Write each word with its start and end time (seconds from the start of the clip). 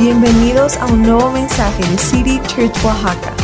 Bienvenidos 0.00 0.78
a 0.78 0.86
un 0.86 1.02
nuevo 1.02 1.30
mensaje 1.30 1.82
de 1.82 1.98
City 1.98 2.40
Church 2.46 2.72
Oaxaca. 2.82 3.34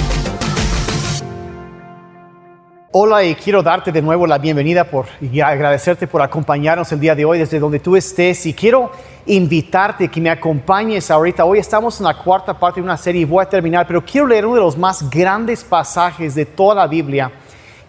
Hola 2.93 3.25
y 3.25 3.35
quiero 3.35 3.63
darte 3.63 3.93
de 3.93 4.01
nuevo 4.01 4.27
la 4.27 4.39
bienvenida 4.39 4.85
por, 4.85 5.05
y 5.21 5.39
agradecerte 5.41 6.07
por 6.07 6.23
acompañarnos 6.23 6.91
el 6.93 7.01
día 7.01 7.15
de 7.15 7.27
hoy 7.27 7.41
desde 7.41 7.59
donde 7.59 7.79
tú 7.79 7.95
estés 7.95 8.47
y 8.47 8.55
quiero 8.55 8.91
invitarte 9.27 10.09
que 10.09 10.19
me 10.19 10.31
acompañes 10.31 11.11
ahorita. 11.11 11.45
Hoy 11.45 11.59
estamos 11.59 12.01
en 12.01 12.05
la 12.07 12.15
cuarta 12.15 12.59
parte 12.59 12.81
de 12.81 12.85
una 12.85 12.97
serie 12.97 13.21
y 13.21 13.25
voy 13.27 13.43
a 13.43 13.49
terminar, 13.51 13.87
pero 13.87 14.03
quiero 14.03 14.27
leer 14.27 14.47
uno 14.47 14.55
de 14.55 14.63
los 14.63 14.79
más 14.79 15.11
grandes 15.11 15.63
pasajes 15.63 16.35
de 16.35 16.47
toda 16.47 16.77
la 16.77 16.87
Biblia 16.87 17.31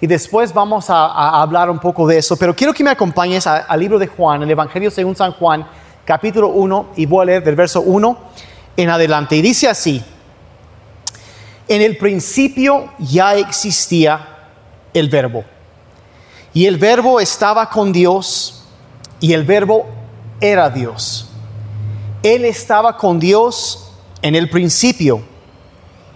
y 0.02 0.07
después 0.07 0.54
vamos 0.54 0.89
a, 0.89 1.05
a 1.05 1.41
hablar 1.41 1.70
un 1.70 1.79
poco 1.79 2.05
de 2.05 2.18
eso, 2.18 2.36
pero 2.36 2.54
quiero 2.54 2.73
que 2.73 2.84
me 2.84 2.89
acompañes 2.89 3.47
al 3.47 3.79
libro 3.79 3.97
de 3.97 4.07
Juan, 4.07 4.43
el 4.43 4.52
Evangelio 4.52 4.91
según 4.91 5.15
San 5.15 5.31
Juan, 5.31 5.65
capítulo 6.04 6.49
1 6.49 6.88
y 6.97 7.05
voy 7.05 7.23
a 7.23 7.25
leer 7.27 7.43
del 7.45 7.55
verso 7.55 7.79
1 7.79 8.18
en 8.78 8.89
adelante 8.89 9.36
y 9.36 9.41
dice 9.41 9.68
así. 9.68 10.04
En 11.68 11.81
el 11.81 11.98
principio 11.98 12.94
ya 12.98 13.35
existía 13.35 14.38
el 14.94 15.09
verbo. 15.09 15.44
Y 16.54 16.66
el 16.66 16.77
verbo 16.77 17.20
estaba 17.20 17.70
con 17.70 17.91
Dios 17.91 18.63
y 19.20 19.34
el 19.34 19.44
verbo 19.44 19.85
era 20.40 20.70
Dios. 20.70 21.30
Él 22.23 22.45
estaba 22.45 22.95
con 22.95 23.20
Dios 23.20 23.91
en 24.21 24.35
el 24.35 24.49
principio 24.49 25.23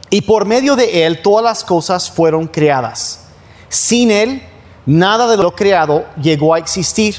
y 0.10 0.22
por 0.22 0.46
medio 0.46 0.76
de 0.76 1.06
él 1.06 1.22
todas 1.22 1.44
las 1.44 1.64
cosas 1.64 2.10
fueron 2.10 2.48
creadas. 2.48 3.28
Sin 3.70 4.12
él 4.12 4.42
nada 4.86 5.28
de 5.28 5.38
lo 5.38 5.56
creado 5.56 6.06
llegó 6.22 6.54
a 6.54 6.60
existir. 6.60 7.16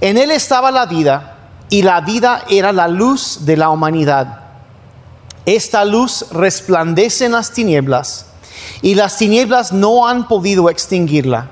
En 0.00 0.16
él 0.16 0.30
estaba 0.30 0.70
la 0.70 0.86
vida 0.86 1.37
y 1.70 1.82
la 1.82 2.00
vida 2.00 2.44
era 2.48 2.72
la 2.72 2.88
luz 2.88 3.40
de 3.44 3.56
la 3.56 3.70
humanidad. 3.70 4.40
Esta 5.44 5.84
luz 5.84 6.26
resplandece 6.30 7.26
en 7.26 7.32
las 7.32 7.52
tinieblas 7.52 8.26
y 8.82 8.94
las 8.94 9.16
tinieblas 9.16 9.72
no 9.72 10.06
han 10.06 10.28
podido 10.28 10.68
extinguirla. 10.70 11.50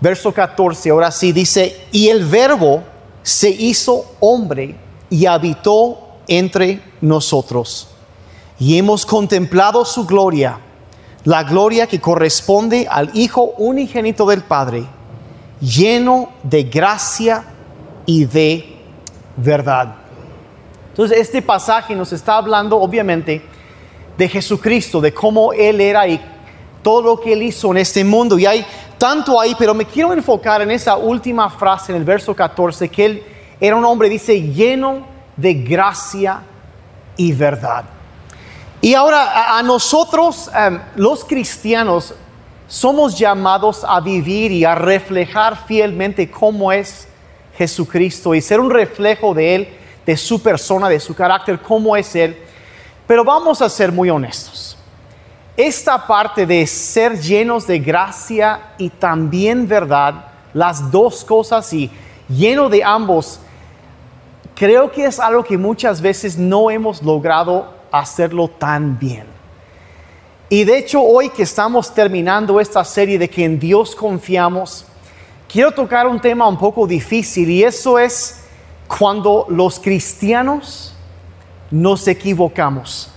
Verso 0.00 0.32
14, 0.32 0.90
ahora 0.90 1.10
sí 1.10 1.32
dice, 1.32 1.86
y 1.92 2.08
el 2.08 2.24
verbo 2.24 2.82
se 3.22 3.50
hizo 3.50 4.12
hombre 4.20 4.74
y 5.10 5.26
habitó 5.26 5.98
entre 6.26 6.82
nosotros. 7.00 7.88
Y 8.58 8.78
hemos 8.78 9.04
contemplado 9.04 9.84
su 9.84 10.06
gloria, 10.06 10.58
la 11.24 11.44
gloria 11.44 11.86
que 11.86 12.00
corresponde 12.00 12.86
al 12.90 13.10
Hijo 13.14 13.54
unigénito 13.58 14.26
del 14.26 14.42
Padre, 14.42 14.84
lleno 15.60 16.30
de 16.42 16.64
gracia 16.64 17.44
y 18.06 18.24
de 18.24 18.79
verdad. 19.42 19.94
Entonces, 20.90 21.18
este 21.18 21.40
pasaje 21.40 21.94
nos 21.94 22.12
está 22.12 22.36
hablando, 22.36 22.78
obviamente, 22.78 23.42
de 24.16 24.28
Jesucristo, 24.28 25.00
de 25.00 25.14
cómo 25.14 25.52
Él 25.52 25.80
era 25.80 26.06
y 26.06 26.20
todo 26.82 27.02
lo 27.02 27.20
que 27.20 27.32
Él 27.32 27.42
hizo 27.42 27.70
en 27.70 27.78
este 27.78 28.04
mundo. 28.04 28.38
Y 28.38 28.46
hay 28.46 28.66
tanto 28.98 29.40
ahí, 29.40 29.54
pero 29.58 29.72
me 29.72 29.84
quiero 29.84 30.12
enfocar 30.12 30.62
en 30.62 30.70
esa 30.70 30.96
última 30.96 31.48
frase 31.48 31.92
en 31.92 31.98
el 31.98 32.04
verso 32.04 32.34
14, 32.34 32.88
que 32.88 33.04
Él 33.04 33.22
era 33.60 33.76
un 33.76 33.84
hombre, 33.84 34.08
dice, 34.08 34.40
lleno 34.40 35.06
de 35.36 35.54
gracia 35.54 36.42
y 37.16 37.32
verdad. 37.32 37.84
Y 38.80 38.94
ahora 38.94 39.58
a, 39.58 39.62
nosotros, 39.62 40.50
em, 40.54 40.80
los 40.96 41.24
cristianos, 41.24 42.14
somos 42.66 43.18
llamados 43.18 43.84
a 43.86 44.00
vivir 44.00 44.52
y 44.52 44.64
a 44.64 44.74
reflejar 44.74 45.66
fielmente 45.66 46.30
cómo 46.30 46.72
es 46.72 47.08
Jesucristo 47.60 48.34
y 48.34 48.40
ser 48.40 48.58
un 48.58 48.70
reflejo 48.70 49.34
de 49.34 49.54
Él, 49.54 49.68
de 50.06 50.16
su 50.16 50.42
persona, 50.42 50.88
de 50.88 50.98
su 50.98 51.14
carácter, 51.14 51.60
cómo 51.60 51.94
es 51.94 52.16
Él. 52.16 52.34
Pero 53.06 53.22
vamos 53.22 53.60
a 53.60 53.68
ser 53.68 53.92
muy 53.92 54.08
honestos. 54.08 54.78
Esta 55.58 56.06
parte 56.06 56.46
de 56.46 56.66
ser 56.66 57.20
llenos 57.20 57.66
de 57.66 57.78
gracia 57.78 58.72
y 58.78 58.88
también 58.88 59.68
verdad, 59.68 60.24
las 60.54 60.90
dos 60.90 61.22
cosas 61.22 61.70
y 61.74 61.90
lleno 62.30 62.70
de 62.70 62.82
ambos, 62.82 63.40
creo 64.54 64.90
que 64.90 65.04
es 65.04 65.20
algo 65.20 65.44
que 65.44 65.58
muchas 65.58 66.00
veces 66.00 66.38
no 66.38 66.70
hemos 66.70 67.02
logrado 67.02 67.74
hacerlo 67.92 68.48
tan 68.48 68.98
bien. 68.98 69.26
Y 70.48 70.64
de 70.64 70.78
hecho 70.78 71.02
hoy 71.02 71.28
que 71.28 71.42
estamos 71.42 71.92
terminando 71.92 72.58
esta 72.58 72.82
serie 72.86 73.18
de 73.18 73.28
que 73.28 73.44
en 73.44 73.58
Dios 73.58 73.94
confiamos, 73.94 74.86
quiero 75.50 75.72
tocar 75.72 76.06
un 76.06 76.20
tema 76.20 76.46
un 76.46 76.56
poco 76.56 76.86
difícil 76.86 77.50
y 77.50 77.64
eso 77.64 77.98
es 77.98 78.44
cuando 78.86 79.46
los 79.48 79.78
cristianos 79.80 80.94
nos 81.70 82.06
equivocamos, 82.06 83.10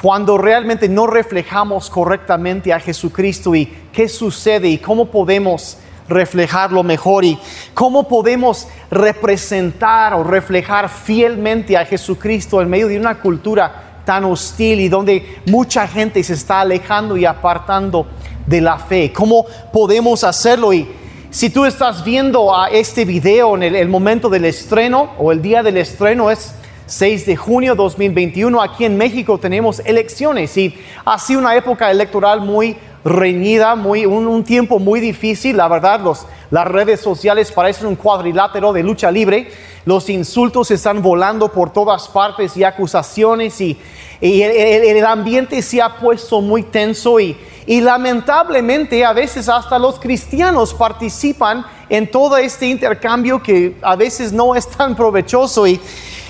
cuando 0.00 0.36
realmente 0.38 0.88
no 0.88 1.06
reflejamos 1.06 1.88
correctamente 1.90 2.72
a 2.72 2.80
Jesucristo 2.80 3.54
y 3.54 3.66
qué 3.92 4.08
sucede 4.08 4.68
y 4.68 4.78
cómo 4.78 5.06
podemos 5.06 5.76
reflejarlo 6.08 6.82
mejor 6.82 7.24
y 7.24 7.38
cómo 7.72 8.08
podemos 8.08 8.66
representar 8.90 10.14
o 10.14 10.24
reflejar 10.24 10.88
fielmente 10.88 11.76
a 11.76 11.84
Jesucristo 11.84 12.60
en 12.60 12.68
medio 12.68 12.88
de 12.88 12.98
una 12.98 13.20
cultura 13.20 14.02
tan 14.04 14.24
hostil 14.24 14.80
y 14.80 14.88
donde 14.88 15.40
mucha 15.46 15.86
gente 15.86 16.22
se 16.24 16.34
está 16.34 16.60
alejando 16.62 17.16
y 17.16 17.24
apartando 17.24 18.06
de 18.46 18.60
la 18.60 18.78
fe. 18.78 19.12
¿Cómo 19.12 19.46
podemos 19.72 20.24
hacerlo? 20.24 20.72
Y 20.72 20.99
si 21.30 21.48
tú 21.48 21.64
estás 21.64 22.02
viendo 22.02 22.56
a 22.56 22.70
este 22.70 23.04
video 23.04 23.54
en 23.54 23.62
el, 23.62 23.88
momento 23.88 24.28
del 24.28 24.44
estreno 24.44 25.12
o 25.16 25.30
el 25.30 25.40
día 25.40 25.62
del 25.62 25.76
estreno 25.76 26.28
es 26.28 26.54
6 26.86 27.24
de 27.24 27.36
junio 27.36 27.76
2021, 27.76 28.60
aquí 28.60 28.84
en 28.84 28.96
México 28.96 29.38
tenemos 29.38 29.80
elecciones 29.84 30.56
y 30.56 30.74
ha 31.04 31.20
sido 31.20 31.38
una 31.38 31.54
época 31.54 31.88
electoral 31.88 32.40
muy 32.40 32.76
reñida, 33.04 33.74
muy, 33.76 34.04
un, 34.04 34.44
tiempo 34.44 34.78
muy 34.78 35.00
difícil, 35.00 35.56
la 35.56 35.68
verdad, 35.68 36.00
los, 36.00 36.26
las 36.50 36.66
redes 36.66 37.00
sociales 37.00 37.50
parecen 37.50 37.86
un 37.86 37.96
cuadrilátero 37.96 38.72
de 38.72 38.82
lucha 38.82 39.10
libre, 39.10 39.50
los 39.86 40.10
insultos 40.10 40.70
están 40.70 41.00
volando 41.00 41.50
por 41.50 41.72
todas 41.72 42.08
partes 42.08 42.56
y 42.56 42.64
acusaciones 42.64 43.60
y, 43.60 43.78
y 44.20 44.42
el 44.42 45.04
ambiente 45.06 45.62
se 45.62 45.80
ha 45.80 45.96
puesto 45.96 46.42
muy 46.42 46.62
tenso 46.64 47.18
y, 47.18 47.36
y 47.66 47.80
lamentablemente 47.80 49.04
a 49.04 49.12
veces 49.12 49.48
hasta 49.48 49.78
los 49.78 49.98
cristianos 49.98 50.74
participan 50.74 51.64
en 51.88 52.10
todo 52.10 52.36
este 52.36 52.66
intercambio 52.66 53.42
que 53.42 53.76
a 53.80 53.96
veces 53.96 54.32
no 54.32 54.54
es 54.54 54.68
tan 54.68 54.94
provechoso 54.94 55.66
y, 55.66 55.80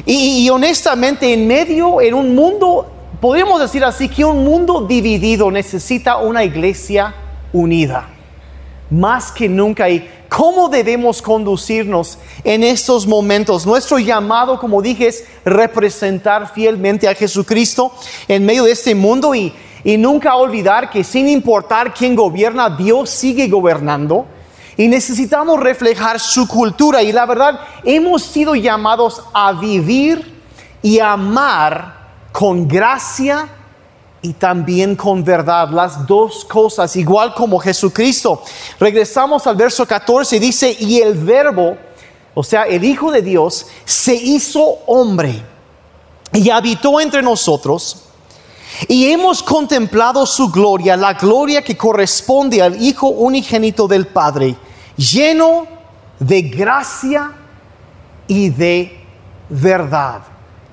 y, 0.06 0.44
y 0.44 0.50
honestamente 0.50 1.32
en 1.32 1.46
medio, 1.46 2.00
en 2.00 2.14
un 2.14 2.34
mundo, 2.34 2.86
podríamos 3.20 3.60
decir 3.60 3.84
así, 3.84 4.08
que 4.08 4.24
un 4.24 4.44
mundo 4.44 4.86
dividido 4.86 5.50
necesita 5.50 6.16
una 6.18 6.44
iglesia 6.44 7.14
unida 7.52 8.08
más 8.90 9.30
que 9.30 9.48
nunca 9.48 9.88
y 9.88 10.08
cómo 10.28 10.68
debemos 10.68 11.22
conducirnos 11.22 12.18
en 12.44 12.64
estos 12.64 13.06
momentos. 13.06 13.64
Nuestro 13.64 13.98
llamado, 13.98 14.58
como 14.58 14.82
dije, 14.82 15.08
es 15.08 15.24
representar 15.44 16.52
fielmente 16.52 17.08
a 17.08 17.14
Jesucristo 17.14 17.92
en 18.28 18.44
medio 18.44 18.64
de 18.64 18.72
este 18.72 18.94
mundo 18.94 19.34
y, 19.34 19.52
y 19.84 19.96
nunca 19.96 20.34
olvidar 20.34 20.90
que 20.90 21.04
sin 21.04 21.28
importar 21.28 21.94
quién 21.94 22.16
gobierna, 22.16 22.68
Dios 22.70 23.10
sigue 23.10 23.48
gobernando. 23.48 24.26
Y 24.76 24.88
necesitamos 24.88 25.60
reflejar 25.60 26.18
su 26.18 26.48
cultura. 26.48 27.02
Y 27.02 27.12
la 27.12 27.26
verdad, 27.26 27.60
hemos 27.84 28.22
sido 28.22 28.54
llamados 28.54 29.22
a 29.34 29.52
vivir 29.52 30.40
y 30.82 30.98
amar 30.98 31.99
con 32.32 32.68
gracia 32.68 33.48
y 34.22 34.34
también 34.34 34.96
con 34.96 35.24
verdad, 35.24 35.70
las 35.70 36.06
dos 36.06 36.44
cosas, 36.44 36.94
igual 36.96 37.34
como 37.34 37.58
Jesucristo. 37.58 38.42
Regresamos 38.78 39.46
al 39.46 39.56
verso 39.56 39.86
14, 39.86 40.38
dice, 40.38 40.76
y 40.78 41.00
el 41.00 41.14
verbo, 41.14 41.76
o 42.34 42.42
sea, 42.42 42.64
el 42.64 42.84
Hijo 42.84 43.10
de 43.10 43.22
Dios, 43.22 43.66
se 43.84 44.14
hizo 44.14 44.60
hombre 44.86 45.42
y 46.32 46.50
habitó 46.50 47.00
entre 47.00 47.22
nosotros. 47.22 48.04
Y 48.88 49.10
hemos 49.10 49.42
contemplado 49.42 50.24
su 50.26 50.50
gloria, 50.50 50.96
la 50.96 51.14
gloria 51.14 51.62
que 51.62 51.76
corresponde 51.76 52.62
al 52.62 52.80
Hijo 52.80 53.08
unigénito 53.08 53.88
del 53.88 54.06
Padre, 54.06 54.54
lleno 54.96 55.66
de 56.18 56.42
gracia 56.42 57.32
y 58.26 58.50
de 58.50 59.04
verdad. 59.48 60.22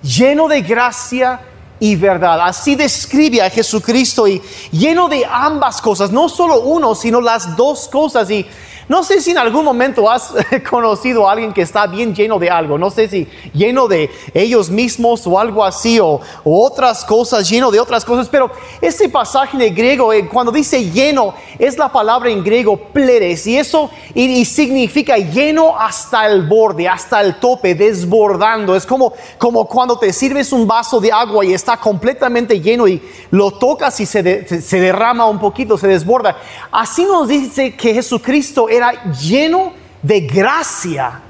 Lleno 0.01 0.47
de 0.47 0.61
gracia 0.61 1.41
y 1.79 1.95
verdad. 1.95 2.41
Así 2.41 2.75
describe 2.75 3.41
a 3.41 3.49
Jesucristo 3.49 4.27
y 4.27 4.41
lleno 4.71 5.07
de 5.07 5.25
ambas 5.25 5.81
cosas, 5.81 6.11
no 6.11 6.29
solo 6.29 6.61
uno, 6.61 6.95
sino 6.95 7.21
las 7.21 7.55
dos 7.55 7.87
cosas. 7.87 8.29
Y 8.29 8.45
No 8.89 9.03
sé 9.03 9.19
si 9.19 9.31
en 9.31 9.37
algún 9.37 9.65
momento 9.65 10.09
has 10.09 10.33
conocido 10.69 11.27
a 11.27 11.33
alguien 11.33 11.53
que 11.53 11.61
está 11.61 11.87
bien 11.87 12.15
lleno 12.15 12.39
de 12.39 12.49
algo, 12.49 12.77
no 12.77 12.89
sé 12.89 13.09
si 13.09 13.27
lleno 13.53 13.87
de 13.87 14.09
ellos 14.33 14.69
mismos 14.69 15.27
o 15.27 15.37
algo 15.37 15.63
así, 15.65 15.99
o, 15.99 16.21
otras 16.45 17.03
cosas, 17.03 17.49
lleno 17.49 17.69
de 17.69 17.79
otras 17.79 18.05
cosas, 18.05 18.29
pero 18.29 18.49
este 18.79 19.09
pasaje 19.09 19.57
de 19.57 19.71
griego, 19.71 20.13
eh, 20.13 20.27
cuando 20.27 20.51
dice 20.51 20.89
lleno, 20.89 21.33
es 21.59 21.77
la 21.77 21.91
palabra 21.91 22.29
en 22.29 22.43
griego 22.43 22.77
pleres, 22.77 23.45
y 23.45 23.57
eso 23.57 23.89
significa 24.13 25.17
lleno 25.17 25.77
hasta 25.77 26.25
el 26.25 26.47
borde, 26.47 26.87
hasta 26.87 27.21
el 27.21 27.39
tope, 27.39 27.75
desbordando. 27.75 28.75
Es 28.75 28.85
como, 28.85 29.13
como 29.37 29.65
cuando 29.65 29.99
te 29.99 30.13
sirves 30.13 30.51
un 30.51 30.65
vaso 30.65 30.99
de 30.99 31.11
agua 31.11 31.45
y 31.45 31.53
está 31.53 31.77
completamente 31.77 32.59
lleno 32.59 32.87
y 32.87 33.01
lo 33.31 33.51
tocas 33.51 33.99
y 33.99 34.05
se, 34.05 34.61
se 34.61 34.79
derrama 34.79 35.25
un 35.25 35.39
poquito, 35.39 35.77
se 35.77 35.87
desborda. 35.87 36.37
Así 36.71 37.03
nos 37.03 37.27
dice 37.27 37.75
que 37.75 37.93
Jesucristo 37.93 38.69
era 38.77 39.11
lleno 39.11 39.73
de 40.01 40.21
gracia 40.21 41.21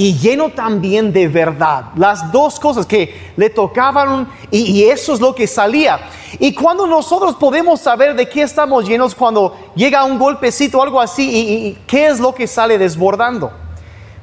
y 0.00 0.16
lleno 0.16 0.48
también 0.48 1.12
de 1.12 1.28
verdad. 1.28 1.86
Las 1.96 2.32
dos 2.32 2.58
cosas 2.58 2.86
que 2.86 3.32
le 3.36 3.50
tocaban 3.50 4.28
y, 4.50 4.84
eso 4.84 5.12
es 5.12 5.20
lo 5.20 5.34
que 5.34 5.46
salía. 5.46 6.00
Y 6.38 6.54
cuando 6.54 6.86
nosotros 6.86 7.36
podemos 7.36 7.80
saber 7.80 8.14
de 8.14 8.26
qué 8.26 8.40
estamos 8.40 8.88
llenos 8.88 9.14
cuando 9.14 9.54
llega 9.74 10.04
un 10.04 10.18
golpecito 10.18 10.78
o 10.78 10.82
algo 10.82 11.00
así 11.00 11.28
y 11.30 11.78
qué 11.86 12.06
es 12.06 12.18
lo 12.18 12.34
que 12.34 12.46
sale 12.46 12.78
desbordando. 12.78 13.52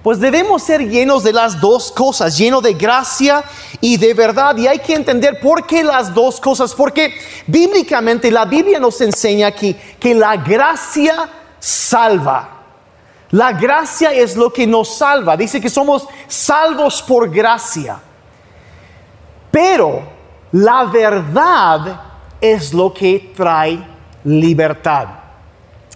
Pues 0.02 0.20
debemos 0.20 0.64
ser 0.64 0.90
llenos 0.90 1.24
de 1.24 1.34
las 1.34 1.62
dos 1.62 1.92
cosas, 1.92 2.38
llenos 2.38 2.64
de 2.64 2.74
gracia 2.74 3.44
y 3.80 3.98
de 3.98 4.16
verdad. 4.16 4.58
Y 4.58 4.66
hay 4.66 4.80
que 4.80 4.96
entender 4.96 5.40
por 5.40 5.68
qué 5.68 5.84
las 5.84 6.12
dos 6.14 6.40
cosas. 6.40 6.74
Porque 6.74 7.14
bíblicamente 7.46 8.32
la 8.32 8.46
Biblia 8.46 8.80
nos 8.80 9.00
enseña 9.02 9.52
que, 9.52 9.76
que 10.00 10.16
la 10.16 10.38
gracia 10.38 11.30
salva. 11.60 12.50
La 13.32 13.52
gracia 13.52 14.12
es 14.12 14.38
lo 14.38 14.52
que 14.52 14.66
nos 14.66 14.98
salva. 14.98 15.36
Dice 15.36 15.60
que 15.60 15.70
somos 15.70 16.08
salvos 16.28 17.02
por 17.02 17.30
gracia. 17.30 18.00
Pero 19.52 20.02
la 20.52 20.86
verdad 20.86 22.02
es 22.40 22.74
lo 22.74 22.94
que 22.94 23.34
trae 23.36 23.86
libertad. 24.24 25.08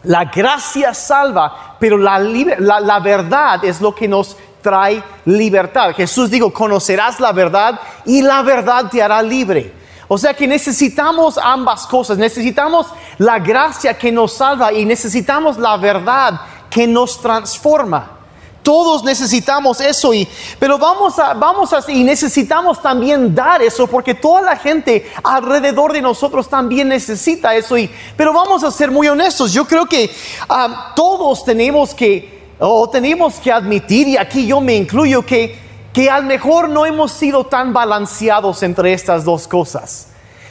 La 0.04 0.26
gracia 0.26 0.94
salva, 0.94 1.78
pero 1.80 1.98
la, 1.98 2.18
la, 2.20 3.00
verdad 3.00 3.64
es 3.64 3.80
lo 3.80 3.94
que 3.94 4.08
nos 4.08 4.36
trae 4.62 5.04
libertad. 5.26 5.94
Jesús 5.96 6.32
dijo, 6.32 6.52
conocerás 6.52 7.20
la 7.20 7.32
verdad 7.32 7.80
y 8.06 8.22
la 8.24 8.42
verdad 8.42 8.90
te 8.90 9.02
hará 9.02 9.22
libre. 9.22 9.74
O 10.14 10.18
sea 10.18 10.34
que 10.34 10.46
necesitamos 10.46 11.38
ambas 11.42 11.88
cosas. 11.88 12.18
Necesitamos 12.18 12.88
la 13.18 13.40
gracia 13.40 13.98
que 13.98 14.12
nos 14.12 14.34
salva 14.34 14.74
y 14.74 14.84
necesitamos 14.84 15.58
la 15.58 15.78
verdad 15.78 16.42
que 16.70 16.86
nos 16.86 17.22
transforma. 17.22 18.20
Todos 18.62 19.06
necesitamos 19.06 19.80
eso 19.80 20.14
y 20.14 20.28
pero 20.60 20.78
vamos 20.78 21.18
a 21.18 21.34
vamos 21.34 21.72
a 21.72 21.80
y 21.90 22.04
necesitamos 22.04 22.82
también 22.82 23.34
dar 23.34 23.62
eso 23.62 23.88
porque 23.88 24.14
toda 24.14 24.42
la 24.42 24.58
gente 24.58 25.10
alrededor 25.24 25.94
de 25.94 26.02
nosotros 26.02 26.50
también 26.50 26.90
necesita 26.90 27.56
eso 27.56 27.78
y 27.78 27.90
pero 28.18 28.34
vamos 28.34 28.66
a 28.66 28.72
ser 28.72 28.92
muy 28.92 29.08
honestos. 29.08 29.54
Yo 29.54 29.64
creo 29.64 29.86
que 29.86 30.14
ah, 30.50 30.92
todos 30.94 31.46
tenemos 31.46 31.94
que 31.94 32.50
o 32.60 32.90
tenemos 32.90 33.36
que 33.36 33.50
admitir 33.50 34.10
y 34.10 34.18
aquí 34.18 34.46
yo 34.46 34.60
me 34.60 34.76
incluyo 34.76 35.26
que 35.26 35.71
que 35.94 36.10
a 36.10 36.20
lo 36.20 36.26
mejor 36.26 36.70
no 36.70 36.86
hemos 36.86 37.12
sido 37.12 37.46
tan 37.46 37.74
balanceados 37.74 38.64
entre 38.64 38.94
estas 38.94 39.26
dos 39.26 39.48
cosas. 39.48 40.08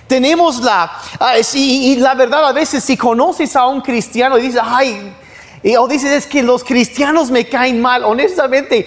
Tenemos 0.07 0.61
la, 0.61 0.91
ah, 1.21 1.35
y, 1.55 1.93
y, 1.93 1.97
la 1.97 2.15
verdad 2.15 2.45
a 2.47 2.53
veces 2.53 2.83
si 2.83 2.97
conoces 2.97 3.55
a 3.55 3.67
un 3.67 3.81
cristiano 3.81 4.37
y 4.39 4.43
dices, 4.43 4.61
ay, 4.63 5.15
y, 5.63 5.77
o 5.77 5.87
dices, 5.87 6.11
es 6.11 6.27
que 6.27 6.43
los 6.43 6.65
cristianos 6.65 7.31
me 7.31 7.47
caen 7.47 7.83
mal. 7.83 8.05
Honestamente, 8.05 8.87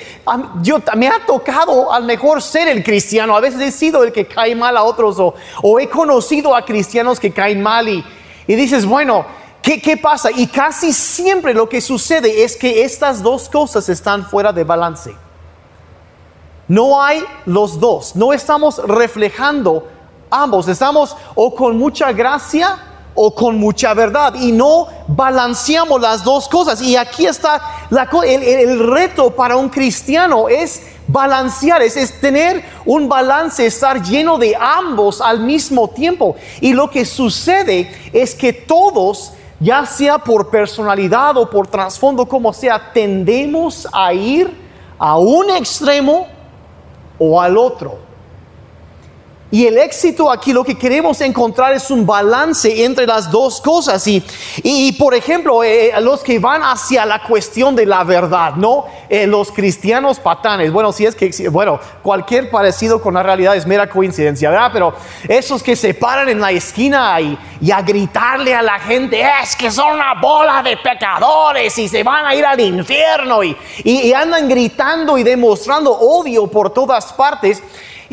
yo 0.61 0.81
me 0.95 1.07
ha 1.07 1.23
tocado 1.25 1.93
al 1.93 2.03
mejor 2.03 2.41
ser 2.41 2.67
el 2.67 2.83
cristiano. 2.83 3.35
A 3.35 3.39
veces 3.39 3.61
he 3.61 3.71
sido 3.71 4.03
el 4.03 4.11
que 4.11 4.25
cae 4.25 4.55
mal 4.55 4.75
a 4.75 4.83
otros 4.83 5.17
o, 5.19 5.79
he 5.79 5.87
conocido 5.87 6.55
a 6.55 6.65
cristianos 6.65 7.19
que 7.19 7.31
caen 7.31 7.61
mal 7.61 7.87
y, 7.87 8.03
dices, 8.47 8.85
bueno, 8.85 9.25
¿qué, 9.61 9.79
¿qué 9.79 9.97
pasa? 9.97 10.29
Y 10.35 10.47
casi 10.47 10.93
siempre 10.93 11.53
lo 11.53 11.69
que 11.69 11.79
sucede 11.79 12.43
es 12.43 12.57
que 12.57 12.83
estas 12.83 13.21
dos 13.21 13.49
cosas 13.49 13.87
están 13.89 14.25
fuera 14.25 14.51
de 14.51 14.63
balance. 14.63 15.22
No 16.73 16.99
hay 16.99 17.23
los 17.45 17.79
dos, 17.79 18.15
no 18.15 18.33
estamos 18.33 18.79
reflejando 18.79 19.87
ambos, 20.31 20.67
estamos 20.67 21.15
o 21.35 21.53
con 21.53 21.77
mucha 21.77 22.11
gracia 22.11 22.79
o 23.13 23.35
con 23.35 23.59
mucha 23.59 23.93
verdad 23.93 24.33
y 24.33 24.51
no 24.51 24.87
balanceamos 25.07 26.01
las 26.01 26.23
dos 26.23 26.49
cosas. 26.49 26.81
Y 26.81 26.95
aquí 26.97 27.27
está 27.27 27.61
la, 27.91 28.09
el, 28.25 28.41
el, 28.41 28.87
reto 28.87 29.29
para 29.35 29.55
un 29.55 29.69
cristiano 29.69 30.49
es 30.49 30.81
balancear, 31.07 31.83
es, 31.83 31.95
es, 31.95 32.19
tener 32.19 32.65
un 32.87 33.07
balance, 33.07 33.63
estar 33.63 34.01
lleno 34.01 34.39
de 34.39 34.55
ambos 34.59 35.21
al 35.21 35.41
mismo 35.41 35.89
tiempo. 35.89 36.35
Y 36.59 36.73
lo 36.73 36.89
que 36.89 37.05
sucede 37.05 37.91
es 38.11 38.33
que 38.33 38.51
todos, 38.51 39.33
ya 39.59 39.85
sea 39.85 40.17
por 40.17 40.49
personalidad 40.49 41.37
o 41.37 41.47
por 41.47 41.67
trasfondo, 41.67 42.25
como 42.25 42.51
sea, 42.51 42.91
tendemos 42.91 43.87
a 43.93 44.11
ir 44.11 44.51
a 44.97 45.19
un 45.19 45.51
extremo 45.51 46.33
o 47.25 47.39
al 47.39 47.57
otro. 47.57 47.97
Y 49.53 49.67
el 49.67 49.77
éxito 49.77 50.31
aquí 50.31 50.51
lo 50.51 50.63
que 50.63 50.75
queremos 50.75 51.21
encontrar 51.21 51.73
es 51.73 51.91
un 51.91 52.07
balance 52.07 52.83
entre 52.83 53.05
las 53.05 53.29
dos 53.29 53.61
cosas. 53.61 54.07
Y, 54.07 54.23
y 54.63 54.93
por 54.93 55.13
ejemplo, 55.13 55.63
eh, 55.63 55.91
los 56.01 56.23
que 56.23 56.39
van 56.39 56.63
hacia 56.63 57.05
la 57.05 57.21
cuestión 57.21 57.75
de 57.75 57.85
la 57.85 58.03
verdad, 58.03 58.55
¿no? 58.55 58.85
Eh, 59.07 59.27
los 59.27 59.51
cristianos 59.51 60.19
patanes. 60.19 60.71
Bueno, 60.71 60.91
si 60.91 61.05
es 61.05 61.13
que, 61.13 61.49
bueno, 61.49 61.79
cualquier 62.01 62.49
parecido 62.49 62.99
con 62.99 63.13
la 63.13 63.21
realidad 63.21 63.55
es 63.55 63.67
mera 63.67 63.87
coincidencia, 63.87 64.49
¿verdad? 64.49 64.71
Pero 64.73 64.95
esos 65.27 65.61
que 65.61 65.75
se 65.75 65.93
paran 65.93 66.29
en 66.29 66.41
la 66.41 66.49
esquina 66.49 67.21
y, 67.21 67.37
y 67.61 67.69
a 67.69 67.83
gritarle 67.83 68.55
a 68.55 68.63
la 68.63 68.79
gente, 68.79 69.23
es 69.43 69.55
que 69.55 69.69
son 69.69 69.93
una 69.93 70.15
bola 70.15 70.63
de 70.63 70.77
pecadores 70.77 71.77
y 71.77 71.87
se 71.87 72.01
van 72.01 72.25
a 72.25 72.33
ir 72.33 72.43
al 72.43 72.59
infierno 72.59 73.43
y, 73.43 73.55
y 73.83 74.13
andan 74.13 74.49
gritando 74.49 75.15
y 75.15 75.21
demostrando 75.21 75.91
odio 75.91 76.47
por 76.47 76.73
todas 76.73 77.13
partes. 77.13 77.61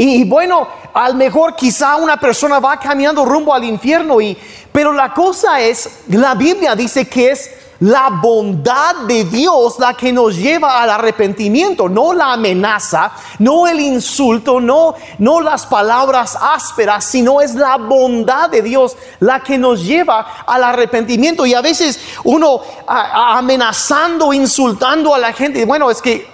Y, 0.02 0.24
bueno, 0.24 0.66
al 0.94 1.14
mejor 1.14 1.54
quizá 1.54 1.96
una 1.96 2.16
persona 2.16 2.58
va 2.58 2.78
caminando 2.78 3.22
rumbo 3.22 3.52
al 3.52 3.64
infierno, 3.64 4.18
y, 4.18 4.34
pero 4.72 4.94
la 4.94 5.12
cosa 5.12 5.60
es, 5.60 6.04
la 6.08 6.34
Biblia 6.34 6.74
dice 6.74 7.06
que 7.06 7.32
es 7.32 7.50
la 7.80 8.08
bondad 8.08 8.94
de 9.06 9.24
Dios 9.24 9.78
la 9.78 9.92
que 9.92 10.10
nos 10.10 10.38
lleva 10.38 10.82
al 10.82 10.88
arrepentimiento, 10.88 11.86
no 11.86 12.14
la 12.14 12.32
amenaza, 12.32 13.12
no 13.40 13.66
el 13.66 13.78
insulto, 13.78 14.58
no, 14.58 14.94
no 15.18 15.42
las 15.42 15.66
palabras 15.66 16.34
ásperas, 16.40 17.04
sino 17.04 17.42
es 17.42 17.54
la 17.54 17.76
bondad 17.76 18.48
de 18.48 18.62
Dios 18.62 18.96
la 19.18 19.40
que 19.40 19.58
nos 19.58 19.84
lleva 19.84 20.44
al 20.46 20.64
arrepentimiento. 20.64 21.44
Y 21.44 21.52
a 21.52 21.60
veces 21.60 22.00
uno 22.24 22.62
amenazando, 22.86 24.32
insultando 24.32 25.14
a 25.14 25.18
la 25.18 25.34
gente, 25.34 25.66
bueno, 25.66 25.90
es 25.90 26.00
que 26.00 26.26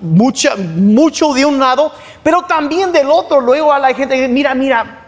mucha, 0.00 0.56
mucho 0.56 1.32
de 1.32 1.44
un 1.44 1.58
lado, 1.58 1.92
pero 2.22 2.42
también 2.42 2.92
del 2.92 3.10
otro. 3.10 3.40
Luego 3.40 3.72
a 3.72 3.78
la 3.78 3.94
gente, 3.94 4.28
mira, 4.28 4.54
mira, 4.54 5.04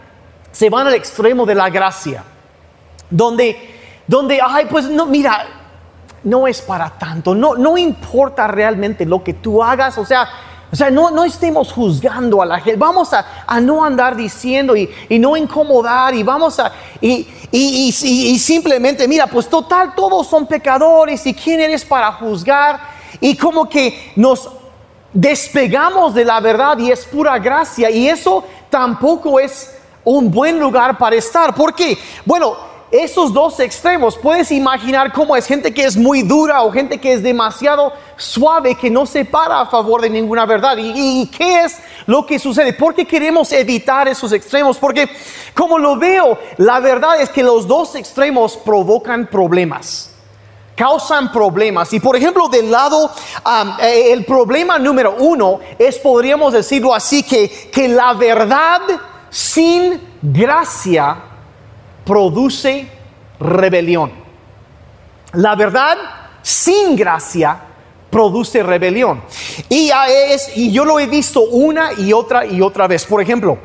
se 0.51 0.69
van 0.69 0.87
al 0.87 0.95
extremo 0.95 1.45
de 1.45 1.55
la 1.55 1.69
gracia, 1.69 2.23
donde, 3.09 3.57
donde, 4.07 4.39
ay, 4.41 4.65
pues 4.69 4.85
no, 4.85 5.05
mira, 5.05 5.45
no 6.23 6.47
es 6.47 6.61
para 6.61 6.89
tanto, 6.89 7.33
no, 7.35 7.55
no 7.55 7.77
importa 7.77 8.47
realmente 8.47 9.05
lo 9.05 9.23
que 9.23 9.35
tú 9.35 9.63
hagas, 9.63 9.97
o 9.97 10.05
sea, 10.05 10.27
o 10.71 10.75
sea, 10.75 10.91
no, 10.91 11.09
no 11.09 11.23
estemos 11.23 11.71
juzgando 11.71 12.41
a 12.41 12.45
la 12.45 12.59
gente, 12.59 12.77
vamos 12.77 13.11
a, 13.13 13.25
no 13.59 13.83
andar 13.83 14.15
diciendo 14.15 14.75
y, 14.75 14.89
no 15.19 15.35
incomodar 15.35 16.13
y 16.13 16.21
vamos 16.21 16.59
a, 16.59 16.71
y, 17.01 17.27
y, 17.51 17.87
y, 17.87 18.39
simplemente, 18.39 19.07
mira, 19.07 19.25
pues 19.25 19.49
total, 19.49 19.95
todos 19.95 20.27
son 20.27 20.45
pecadores 20.45 21.25
y 21.25 21.33
quién 21.33 21.59
eres 21.59 21.83
para 21.83 22.11
juzgar 22.11 22.79
y 23.19 23.35
como 23.35 23.67
que 23.67 24.13
nos 24.15 24.47
despegamos 25.13 26.13
de 26.13 26.25
la 26.25 26.39
verdad 26.39 26.77
y 26.77 26.91
es 26.91 27.05
pura 27.05 27.37
gracia 27.39 27.89
y 27.89 28.07
eso 28.07 28.43
tampoco 28.69 29.39
es 29.39 29.75
un 30.03 30.31
buen 30.31 30.59
lugar 30.59 30.97
para 30.97 31.15
estar. 31.15 31.53
¿Por 31.53 31.73
qué? 31.73 31.97
Bueno, 32.25 32.69
esos 32.91 33.31
dos 33.31 33.59
extremos, 33.59 34.17
puedes 34.17 34.51
imaginar 34.51 35.13
cómo 35.13 35.35
es 35.35 35.45
gente 35.45 35.71
que 35.71 35.85
es 35.85 35.95
muy 35.95 36.23
dura 36.23 36.63
o 36.63 36.71
gente 36.71 36.99
que 36.99 37.13
es 37.13 37.21
demasiado 37.21 37.93
suave, 38.17 38.73
que 38.73 38.89
no 38.89 39.05
se 39.05 39.25
para 39.25 39.61
a 39.61 39.65
favor 39.67 40.01
de 40.01 40.09
ninguna 40.09 40.45
verdad. 40.47 40.75
¿Y, 40.79 41.27
qué 41.27 41.65
es 41.65 41.77
lo 42.07 42.25
que 42.25 42.39
sucede? 42.39 42.73
¿Por 42.73 42.95
qué 42.95 43.05
queremos 43.05 43.51
evitar 43.51 44.07
esos 44.07 44.31
extremos? 44.31 44.77
Porque 44.77 45.07
como 45.53 45.77
lo 45.77 45.97
veo, 45.97 46.39
la 46.57 46.79
verdad 46.79 47.21
es 47.21 47.29
que 47.29 47.43
los 47.43 47.67
dos 47.67 47.93
extremos 47.95 48.57
provocan 48.57 49.27
problemas 49.27 50.08
causan 50.79 51.29
problemas. 51.29 51.91
Y 51.91 51.99
por 51.99 52.15
ejemplo, 52.15 52.47
del 52.47 52.71
lado, 52.71 53.11
eh, 53.81 54.13
el 54.13 54.23
problema 54.23 54.79
número 54.79 55.13
uno 55.19 55.59
es, 55.77 55.99
podríamos 55.99 56.53
decirlo 56.53 56.95
así, 56.95 57.21
que, 57.21 57.69
que 57.69 57.89
la 57.89 58.13
verdad 58.13 58.79
sin 59.29 59.99
gracia 60.21 61.17
produce 62.05 62.87
rebelión. 63.41 64.13
La 65.33 65.53
verdad 65.57 65.97
sin 66.41 66.95
gracia 66.95 67.59
produce 68.09 68.63
rebelión. 68.63 69.21
Y, 69.67 69.91
es, 70.07 70.55
y 70.55 70.71
yo 70.71 70.85
lo 70.85 70.97
he 70.97 71.07
visto 71.07 71.41
una 71.41 71.91
y 71.91 72.13
otra 72.13 72.45
y 72.45 72.61
otra 72.61 72.87
vez. 72.87 73.05
Por 73.05 73.21
ejemplo, 73.21 73.57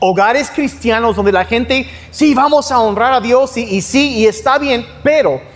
hogares 0.00 0.50
cristianos 0.50 1.16
donde 1.16 1.32
la 1.32 1.44
gente, 1.44 1.86
sí, 2.10 2.32
vamos 2.32 2.72
a 2.72 2.78
honrar 2.78 3.12
a 3.12 3.20
Dios 3.20 3.58
y, 3.58 3.76
y 3.76 3.82
sí, 3.82 4.20
y 4.20 4.26
está 4.26 4.56
bien, 4.56 4.86
pero 5.02 5.51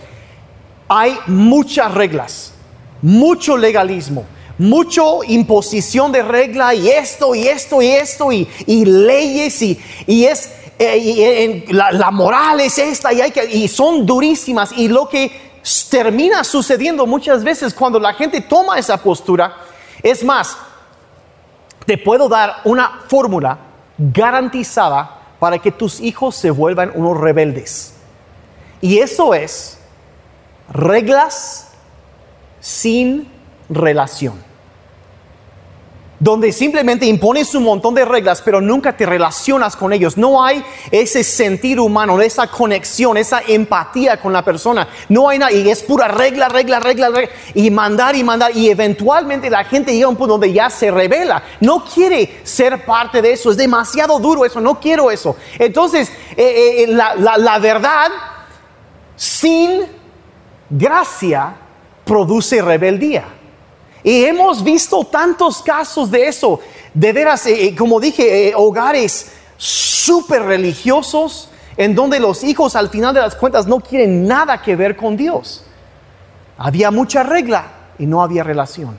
hay 0.87 1.17
muchas 1.27 1.93
reglas, 1.93 2.53
mucho 3.01 3.57
legalismo 3.57 4.25
mucho 4.59 5.23
imposición 5.23 6.11
de 6.11 6.23
regla 6.23 6.73
y 6.73 6.89
esto 6.89 7.35
y 7.35 7.47
esto 7.47 7.79
y 7.79 7.89
esto 7.89 8.31
y, 8.31 8.47
leyes 8.85 9.61
y, 9.61 9.79
y 10.07 10.25
es 10.25 10.51
eh, 10.79 11.65
la, 11.69 12.11
moral 12.11 12.59
es 12.59 12.77
esta 12.77 13.13
y, 13.13 13.21
hay 13.21 13.31
que, 13.31 13.45
y 13.45 13.67
son 13.67 14.05
durísimas 14.05 14.71
y 14.75 14.87
lo 14.87 15.07
que 15.09 15.47
termina 15.89 16.43
sucediendo 16.43 17.05
muchas 17.05 17.43
veces 17.43 17.73
cuando 17.73 17.99
la 17.99 18.13
gente 18.13 18.41
toma 18.41 18.77
esa 18.79 18.97
postura. 18.97 19.55
Es 20.01 20.23
más, 20.23 20.57
te 21.85 21.97
puedo 21.97 22.29
dar 22.29 22.57
una 22.63 23.01
fórmula 23.07 23.57
garantizada 23.97 25.19
para 25.39 25.59
que 25.59 25.71
tus 25.71 25.99
hijos 25.99 26.35
se 26.35 26.51
vuelvan 26.51 26.91
unos 26.93 27.17
rebeldes. 27.17 27.93
Y 28.81 28.99
eso 28.99 29.33
es 29.33 29.76
reglas 30.69 31.69
sin 32.59 33.31
relación 33.69 34.47
donde 36.19 36.51
simplemente 36.51 37.05
impones 37.05 37.53
un 37.53 37.63
montón 37.63 37.93
de 37.93 38.03
reglas, 38.03 38.41
pero 38.43 38.59
nunca 38.59 38.95
te 38.95 39.05
relacionas 39.05 39.75
con 39.75 39.93
ellos. 39.93 40.17
No 40.17 40.43
hay 40.43 40.63
ese 40.89 41.23
sentir 41.23 41.79
humano, 41.79 42.19
esa 42.21 42.47
conexión, 42.47 43.17
esa 43.17 43.41
empatía 43.47 44.19
con 44.19 44.33
la 44.33 44.43
persona. 44.43 44.87
No 45.09 45.29
hay 45.29 45.37
nada, 45.37 45.51
y 45.51 45.69
es 45.69 45.83
pura 45.83 46.07
regla, 46.07 46.49
regla, 46.49 46.79
regla, 46.79 47.09
regla, 47.09 47.29
y 47.53 47.69
mandar 47.69 48.15
y 48.15 48.23
mandar. 48.23 48.55
Y 48.55 48.69
eventualmente 48.69 49.49
la 49.49 49.63
gente 49.63 49.93
llega 49.93 50.07
a 50.07 50.09
un 50.09 50.15
punto 50.15 50.33
donde 50.33 50.51
ya 50.51 50.69
se 50.69 50.89
revela. 50.89 51.43
No 51.59 51.83
quiere 51.85 52.39
ser 52.43 52.83
parte 52.83 53.21
de 53.21 53.33
eso, 53.33 53.51
es 53.51 53.57
demasiado 53.57 54.17
duro 54.19 54.43
eso, 54.43 54.59
no 54.59 54.79
quiero 54.79 55.11
eso. 55.11 55.35
Entonces, 55.59 56.09
eh, 56.35 56.83
eh, 56.83 56.87
la, 56.87 57.15
la 57.15 57.59
verdad 57.59 58.11
sin 59.15 59.85
gracia 60.69 61.55
produce 62.05 62.61
rebeldía. 62.61 63.25
Y 64.03 64.25
hemos 64.25 64.63
visto 64.63 65.03
tantos 65.05 65.61
casos 65.61 66.09
de 66.09 66.27
eso. 66.27 66.59
De 66.93 67.11
veras, 67.13 67.45
eh, 67.45 67.65
eh, 67.65 67.75
como 67.75 67.99
dije, 67.99 68.49
eh, 68.49 68.53
hogares 68.55 69.33
súper 69.57 70.43
religiosos 70.43 71.49
en 71.75 71.93
donde 71.93 72.19
los 72.19 72.43
hijos 72.43 72.75
al 72.75 72.89
final 72.89 73.13
de 73.13 73.21
las 73.21 73.35
cuentas 73.35 73.67
no 73.67 73.79
quieren 73.79 74.27
nada 74.27 74.61
que 74.61 74.75
ver 74.75 74.95
con 74.95 75.17
Dios. 75.17 75.63
Había 76.57 76.89
mucha 76.89 77.23
regla 77.23 77.65
y 77.99 78.05
no 78.05 78.21
había 78.21 78.43
relación. 78.43 78.97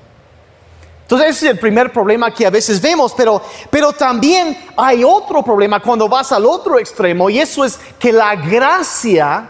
Entonces 1.02 1.30
ese 1.30 1.46
es 1.46 1.52
el 1.52 1.58
primer 1.58 1.90
problema 1.90 2.32
que 2.32 2.46
a 2.46 2.50
veces 2.50 2.82
vemos, 2.82 3.14
pero, 3.16 3.40
pero 3.70 3.94
también 3.94 4.58
hay 4.76 5.02
otro 5.02 5.42
problema 5.42 5.80
cuando 5.80 6.06
vas 6.06 6.32
al 6.32 6.44
otro 6.44 6.78
extremo 6.78 7.30
y 7.30 7.38
eso 7.38 7.64
es 7.64 7.80
que 7.98 8.12
la 8.12 8.36
gracia 8.36 9.48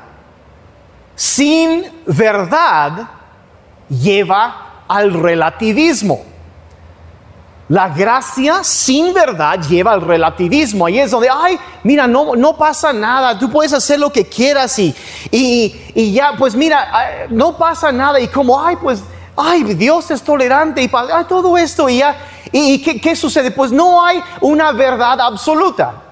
sin 1.18 1.84
verdad 2.06 3.08
lleva 3.88 4.84
al 4.86 5.12
relativismo. 5.12 6.22
La 7.68 7.88
gracia 7.88 8.62
sin 8.62 9.12
verdad 9.12 9.58
lleva 9.60 9.94
al 9.94 10.00
relativismo. 10.00 10.86
Ahí 10.86 11.00
es 11.00 11.10
donde, 11.10 11.28
ay, 11.28 11.58
mira, 11.82 12.06
no, 12.06 12.36
no 12.36 12.56
pasa 12.56 12.92
nada, 12.92 13.36
tú 13.36 13.50
puedes 13.50 13.72
hacer 13.72 13.98
lo 13.98 14.12
que 14.12 14.26
quieras 14.26 14.78
y, 14.78 14.94
y, 15.32 16.12
ya, 16.12 16.34
pues 16.38 16.54
mira, 16.54 17.26
no 17.30 17.56
pasa 17.56 17.90
nada. 17.90 18.20
Y 18.20 18.28
como, 18.28 18.64
ay, 18.64 18.76
pues, 18.80 19.02
ay, 19.36 19.64
Dios 19.74 20.12
es 20.12 20.22
tolerante 20.22 20.80
y 20.80 20.88
todo 21.28 21.58
esto 21.58 21.88
y 21.88 21.98
ya. 21.98 22.16
¿Y, 22.52 22.80
qué, 22.80 23.00
qué 23.00 23.16
sucede? 23.16 23.50
Pues 23.50 23.72
no 23.72 24.04
hay 24.04 24.22
una 24.40 24.70
verdad 24.70 25.20
absoluta. 25.20 26.07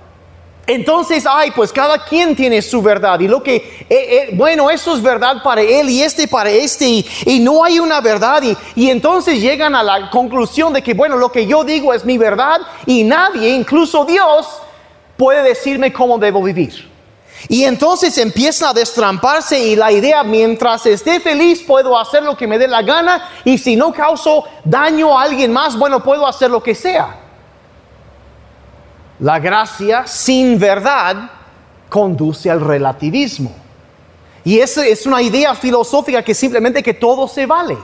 Entonces, 0.66 1.24
ay, 1.28 1.52
pues 1.52 1.72
cada 1.72 2.04
quien 2.04 2.34
tiene 2.34 2.60
su 2.60 2.82
verdad 2.82 3.20
y 3.20 3.28
lo 3.28 3.40
que, 3.40 3.56
eh, 3.56 3.86
eh, 3.88 4.30
bueno, 4.32 4.68
eso 4.68 4.96
es 4.96 5.02
verdad 5.02 5.40
para 5.42 5.62
él 5.62 5.88
y 5.88 6.02
este 6.02 6.26
para 6.26 6.50
este 6.50 7.04
y, 7.24 7.38
no 7.40 7.62
hay 7.62 7.78
una 7.78 8.00
verdad 8.00 8.42
y, 8.42 8.56
y, 8.74 8.90
entonces 8.90 9.40
llegan 9.40 9.76
a 9.76 9.82
la 9.84 10.10
conclusión 10.10 10.72
de 10.72 10.82
que, 10.82 10.92
bueno, 10.92 11.16
lo 11.16 11.30
que 11.30 11.46
yo 11.46 11.62
digo 11.62 11.94
es 11.94 12.04
mi 12.04 12.18
verdad 12.18 12.60
y 12.84 13.04
nadie, 13.04 13.50
incluso 13.50 14.04
Dios, 14.04 14.46
puede 15.16 15.42
decirme 15.44 15.92
cómo 15.92 16.18
debo 16.18 16.42
vivir. 16.42 16.90
Y 17.48 17.62
entonces 17.62 18.18
empieza 18.18 18.70
a 18.70 18.72
destramparse 18.72 19.58
y 19.60 19.76
la 19.76 19.92
idea, 19.92 20.24
mientras 20.24 20.84
esté 20.86 21.20
feliz, 21.20 21.62
puedo 21.62 21.96
hacer 21.96 22.24
lo 22.24 22.36
que 22.36 22.48
me 22.48 22.58
dé 22.58 22.66
la 22.66 22.82
gana 22.82 23.28
y 23.44 23.56
si 23.58 23.76
no 23.76 23.92
causo 23.92 24.44
daño 24.64 25.16
a 25.16 25.22
alguien 25.22 25.52
más, 25.52 25.78
bueno, 25.78 26.02
puedo 26.02 26.26
hacer 26.26 26.50
lo 26.50 26.60
que 26.60 26.74
sea. 26.74 27.25
La 29.18 29.38
gracia 29.38 30.06
sin 30.06 30.58
verdad 30.58 31.30
conduce 31.88 32.50
al 32.50 32.60
relativismo. 32.60 33.54
Y 34.44 34.58
esa 34.58 34.86
es 34.86 35.06
una 35.06 35.22
idea 35.22 35.54
filosófica 35.54 36.22
que 36.22 36.34
simplemente 36.34 36.82
que 36.82 36.94
todo 36.94 37.26
se 37.26 37.46
vale. 37.46 37.76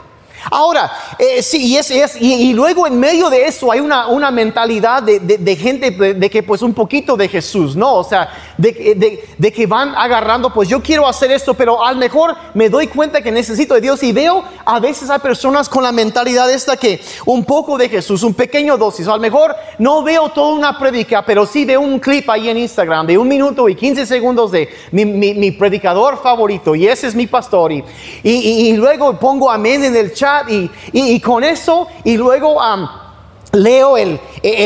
Ahora, 0.50 0.90
eh, 1.18 1.42
sí, 1.42 1.66
y, 1.66 1.76
es, 1.76 2.20
y, 2.20 2.52
luego 2.52 2.86
en 2.86 2.98
medio 2.98 3.30
de 3.30 3.46
eso 3.46 3.70
hay 3.70 3.80
una, 3.80 4.08
una 4.08 4.30
mentalidad 4.30 5.02
de, 5.02 5.20
de, 5.20 5.56
gente 5.56 5.90
de, 5.90 6.30
que 6.30 6.42
pues 6.42 6.62
un 6.62 6.74
poquito 6.74 7.16
de 7.16 7.28
Jesús, 7.28 7.76
¿no? 7.76 7.94
O 7.94 8.04
sea, 8.04 8.28
de, 8.58 9.52
que 9.54 9.66
van 9.66 9.94
agarrando, 9.94 10.52
pues 10.52 10.68
yo 10.68 10.82
quiero 10.82 11.06
hacer 11.06 11.30
esto, 11.30 11.54
pero 11.54 11.84
a 11.84 11.92
lo 11.92 11.98
mejor 11.98 12.34
me 12.54 12.68
doy 12.68 12.88
cuenta 12.88 13.22
que 13.22 13.30
necesito 13.30 13.74
de 13.74 13.82
Dios 13.82 14.02
y 14.02 14.12
veo 14.12 14.42
a 14.64 14.80
veces 14.80 15.10
a 15.10 15.18
personas 15.18 15.68
con 15.68 15.82
la 15.82 15.92
mentalidad 15.92 16.50
esta 16.50 16.76
que 16.76 17.00
un 17.26 17.44
poco 17.44 17.78
de 17.78 17.88
Jesús, 17.88 18.22
un 18.22 18.34
pequeño 18.34 18.76
dosis, 18.76 19.06
a 19.06 19.12
lo 19.12 19.20
mejor 19.20 19.54
no 19.78 20.02
veo 20.02 20.30
toda 20.30 20.54
una 20.54 20.78
predica, 20.78 21.24
pero 21.24 21.46
sí 21.46 21.64
veo 21.64 21.80
un 21.80 21.98
clip 22.00 22.28
ahí 22.30 22.48
en 22.48 22.58
Instagram 22.58 23.06
de 23.06 23.18
un 23.18 23.28
minuto 23.28 23.68
y 23.68 23.74
15 23.74 24.06
segundos 24.06 24.50
de 24.50 24.68
mi, 24.90 25.04
mi, 25.04 25.50
predicador 25.52 26.20
favorito 26.22 26.74
y 26.74 26.88
ese 26.88 27.06
es 27.06 27.14
mi 27.14 27.26
pastor 27.26 27.72
y, 27.72 27.84
y, 28.22 28.30
y 28.30 28.72
luego 28.76 29.18
pongo 29.18 29.50
amén 29.50 29.84
en 29.84 29.94
el 29.94 30.12
chat 30.14 30.31
y, 30.48 31.20
con 31.20 31.44
eso 31.44 31.88
y 32.04 32.16
luego 32.16 32.60
leo 33.52 33.96
el, 33.96 34.18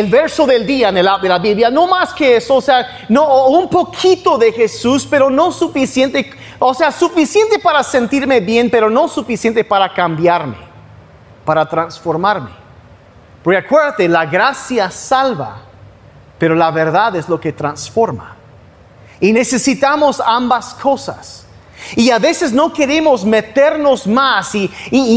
verso 0.08 0.46
del 0.46 0.66
día 0.66 0.88
en 0.90 1.04
la 1.04 1.38
Biblia, 1.38 1.70
no 1.70 1.87
más 1.87 2.12
que 2.12 2.37
eso, 2.37 2.56
o 2.56 2.61
sea, 2.61 3.06
no, 3.08 3.46
un 3.46 3.68
poquito 3.68 4.38
de 4.38 4.52
Jesús, 4.52 5.06
pero 5.08 5.28
no 5.28 5.50
suficiente, 5.50 6.30
o 6.58 6.73
sea, 6.73 6.92
suficiente 6.92 7.58
para 7.58 7.82
sentirme 7.82 8.40
bien, 8.40 8.70
pero 8.70 8.88
no 8.88 9.08
suficiente 9.08 9.64
para 9.64 9.92
cambiarme, 9.92 10.56
para 11.44 11.68
transformarme. 11.68 12.50
Porque 13.42 13.58
acuérdate, 13.58 14.08
la 14.08 14.26
gracia 14.26 14.90
salva, 14.90 15.58
pero 16.38 16.54
la 16.54 16.70
verdad 16.70 17.14
es 17.14 17.28
lo 17.28 17.38
que 17.38 17.52
transforma. 17.52 18.35
Y 19.20 19.32
necesitamos 19.32 20.20
ambas 20.20 20.75
cosas. 20.75 21.45
Y 21.94 22.10
a 22.10 22.18
veces 22.18 22.52
no 22.52 22.72
queremos 22.72 23.24
meternos 23.24 24.06
más 24.06 24.54
y, 24.54 24.70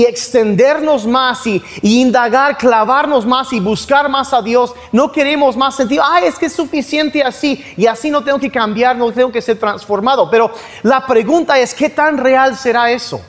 extendernos 0.06 1.06
más 1.06 1.48
y, 1.48 1.64
indagar, 1.82 2.58
clavarnos 2.58 3.26
más 3.26 3.52
y 3.54 3.60
buscar 3.60 4.10
más 4.10 4.34
a 4.34 4.42
Dios. 4.42 4.74
No 4.92 5.12
queremos 5.12 5.58
más 5.58 5.76
sentir, 5.76 6.00
ay, 6.04 6.26
es 6.26 6.38
que 6.38 6.46
es 6.46 6.54
suficiente 6.54 7.24
así 7.24 7.64
y 7.76 7.88
así 7.88 8.10
no 8.10 8.24
tengo 8.24 8.40
que 8.40 8.52
cambiar, 8.52 8.96
no 8.96 9.12
tengo 9.12 9.32
que 9.32 9.42
ser 9.42 9.58
transformado. 9.58 10.30
Pero 10.30 10.52
la 10.84 11.06
pregunta 11.06 11.58
es, 11.58 11.74
¿qué 11.74 11.90
tan 11.90 12.18
real 12.18 12.56
será 12.58 12.92
eso? 12.92 13.22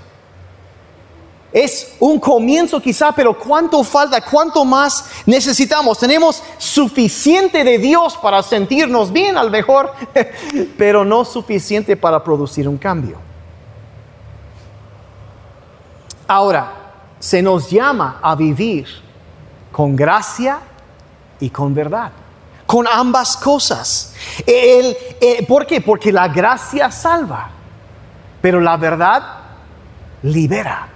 Es 1.52 1.96
un 1.98 2.20
comienzo 2.20 2.80
quizá, 2.80 3.10
pero 3.12 3.36
¿cuánto 3.36 3.82
falta? 3.82 4.20
¿Cuánto 4.20 4.64
más 4.64 5.04
necesitamos? 5.26 5.98
Tenemos 5.98 6.42
suficiente 6.58 7.64
de 7.64 7.78
Dios 7.78 8.16
para 8.16 8.42
sentirnos 8.42 9.12
bien 9.12 9.36
al 9.36 9.50
mejor, 9.50 9.92
pero 10.78 11.04
no 11.04 11.24
suficiente 11.24 11.96
para 11.96 12.22
producir 12.22 12.68
un 12.68 12.78
cambio. 12.78 13.29
Ahora, 16.30 16.70
se 17.18 17.42
nos 17.42 17.68
llama 17.68 18.20
a 18.22 18.36
vivir 18.36 18.86
con 19.72 19.96
gracia 19.96 20.60
y 21.40 21.50
con 21.50 21.74
verdad, 21.74 22.12
con 22.66 22.86
ambas 22.86 23.36
cosas. 23.36 24.14
Eh, 24.46 25.44
¿Por 25.48 25.66
qué? 25.66 25.80
Porque 25.80 26.12
la 26.12 26.28
gracia 26.28 26.88
salva, 26.92 27.50
pero 28.40 28.60
la 28.60 28.76
verdad 28.76 29.22
libera. 30.22 30.86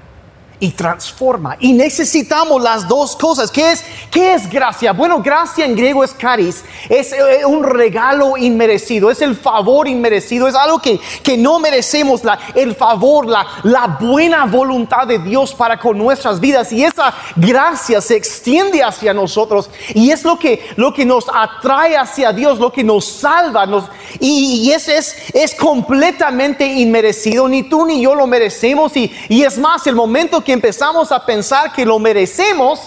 Y 0.64 0.71
transforma. 0.71 1.59
Y 1.61 1.75
necesitamos 1.75 2.62
las 2.62 2.88
dos 2.88 3.14
cosas. 3.16 3.50
¿Qué 3.50 3.73
es, 3.73 3.85
qué 4.11 4.33
es 4.33 4.49
gracia? 4.49 4.94
Bueno, 4.94 5.21
gracia 5.23 5.66
en 5.66 5.76
griego 5.76 6.02
es 6.02 6.14
caris. 6.14 6.64
Es 6.88 7.12
eh, 7.12 7.44
un 7.44 7.62
regalo 7.62 8.38
inmerecido. 8.38 9.11
Es 9.11 9.21
el 9.21 9.37
favor 9.37 9.87
inmerecido. 9.87 10.49
Es 10.49 10.54
algo 10.54 10.78
que, 10.78 10.99
que 11.23 11.37
no 11.37 11.59
merecemos. 11.59 12.25
La, 12.25 12.38
el 12.54 12.75
favor, 12.75 13.26
la, 13.26 13.47
la 13.64 13.99
buena 14.00 14.47
voluntad 14.47 15.06
de 15.06 15.18
Dios 15.18 15.54
para 15.54 15.78
con 15.78 15.99
nuestras 15.99 16.40
vidas. 16.40 16.73
Y 16.73 16.83
esa 16.83 17.12
gracia 17.37 18.00
se 18.00 18.16
extiende 18.16 18.83
hacia 18.83 19.12
nosotros. 19.12 19.68
Y 19.92 20.12
es 20.12 20.25
lo 20.25 20.38
que, 20.38 20.66
lo 20.76 20.94
que 20.94 21.04
nos 21.04 21.26
atrae 21.30 21.94
hacia 21.94 22.33
Dios, 22.33 22.59
lo 22.59 22.73
que 22.73 22.83
nos 22.83 23.04
salva. 23.04 23.66
Nos, 23.66 23.85
y, 24.18 24.71
ese 24.73 24.97
es, 24.97 25.14
es 25.35 25.54
completamente 25.54 26.64
inmerecido. 26.64 27.49
Ni 27.49 27.64
tú 27.64 27.85
ni 27.85 28.00
yo 28.00 28.14
lo 28.14 28.26
merecemos. 28.26 28.97
Y, 28.97 29.14
y 29.28 29.42
es 29.42 29.59
más, 29.59 29.87
el 29.87 29.94
momento 29.94 30.42
que 30.42 30.53
empezamos 30.54 31.12
a 31.12 31.25
pensar 31.25 31.73
que 31.73 31.84
lo 31.84 31.99
merecemos, 31.99 32.80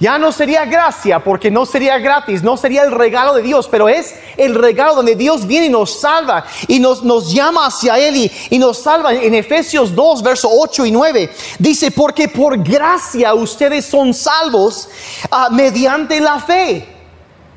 ya 0.00 0.18
no 0.18 0.32
sería 0.32 0.64
gracia, 0.64 1.22
porque 1.22 1.50
no 1.50 1.64
sería 1.64 1.98
gratis, 1.98 2.42
no 2.42 2.56
sería 2.56 2.82
el 2.82 2.90
regalo 2.90 3.34
de 3.34 3.42
Dios, 3.42 3.68
pero 3.70 3.88
es 3.88 4.14
el 4.36 4.54
regalo 4.54 4.96
donde 4.96 5.14
Dios 5.14 5.46
viene 5.46 5.66
y 5.66 5.70
nos 5.70 6.00
salva 6.00 6.44
y 6.66 6.80
nos, 6.80 7.04
nos 7.04 7.32
llama 7.32 7.66
hacia 7.66 7.96
Él 7.98 8.16
y, 8.16 8.32
y 8.50 8.58
nos 8.58 8.78
salva. 8.78 9.14
En 9.14 9.34
Efesios 9.34 9.94
2, 9.94 10.22
verso 10.22 10.48
8 10.50 10.86
y 10.86 10.90
9, 10.90 11.32
dice, 11.58 11.90
porque 11.92 12.28
por 12.28 12.60
gracia 12.62 13.34
ustedes 13.34 13.84
son 13.84 14.12
salvos 14.12 14.88
ah, 15.30 15.48
mediante 15.50 16.20
la 16.20 16.40
fe. 16.40 16.93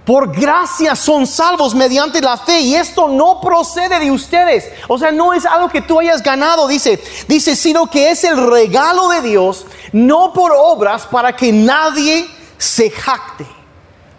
Por 0.07 0.31
gracia 0.31 0.95
son 0.95 1.27
salvos 1.27 1.75
mediante 1.75 2.21
la 2.21 2.37
fe 2.37 2.61
y 2.61 2.75
esto 2.75 3.09
no 3.09 3.41
procede 3.41 3.99
de 3.99 4.09
ustedes. 4.09 4.71
O 4.87 4.97
sea, 4.97 5.11
no 5.11 5.33
es 5.33 5.45
algo 5.45 5.67
que 5.67 5.81
tú 5.81 5.99
hayas 5.99 6.23
ganado, 6.23 6.65
dice, 6.65 6.97
dice, 7.27 7.57
sino 7.57 7.87
que 7.87 8.09
es 8.11 8.23
el 8.23 8.49
regalo 8.49 9.09
de 9.09 9.21
Dios, 9.21 9.65
no 9.91 10.31
por 10.31 10.53
obras 10.53 11.05
para 11.07 11.35
que 11.35 11.51
nadie 11.51 12.25
se 12.57 12.89
jacte, 12.89 13.45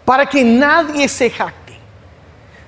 para 0.05 0.27
que 0.27 0.43
nadie 0.43 1.09
se 1.09 1.31
jacte. 1.31 1.79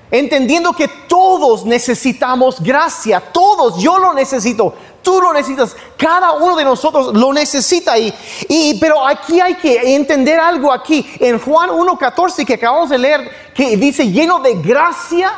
Entendiendo 0.09 0.73
que 0.73 0.87
todos 0.87 1.63
necesitamos 1.63 2.59
gracia, 2.59 3.19
todos, 3.31 3.79
yo 3.79 3.99
lo 3.99 4.15
necesito, 4.15 4.73
tú 5.01 5.21
lo 5.21 5.33
necesitas, 5.33 5.75
cada 5.97 6.33
uno 6.33 6.55
de 6.55 6.63
nosotros 6.63 7.13
lo 7.13 7.33
necesita. 7.33 7.97
Y, 7.97 8.13
y, 8.47 8.77
pero 8.79 9.05
aquí 9.05 9.39
hay 9.39 9.55
que 9.55 9.95
entender 9.95 10.39
algo 10.39 10.71
aquí. 10.71 11.05
En 11.19 11.39
Juan 11.39 11.69
1.14 11.69 12.45
que 12.45 12.55
acabamos 12.55 12.89
de 12.89 12.97
leer, 12.97 13.31
que 13.53 13.77
dice 13.77 14.09
lleno 14.09 14.39
de 14.39 14.55
gracia 14.55 15.31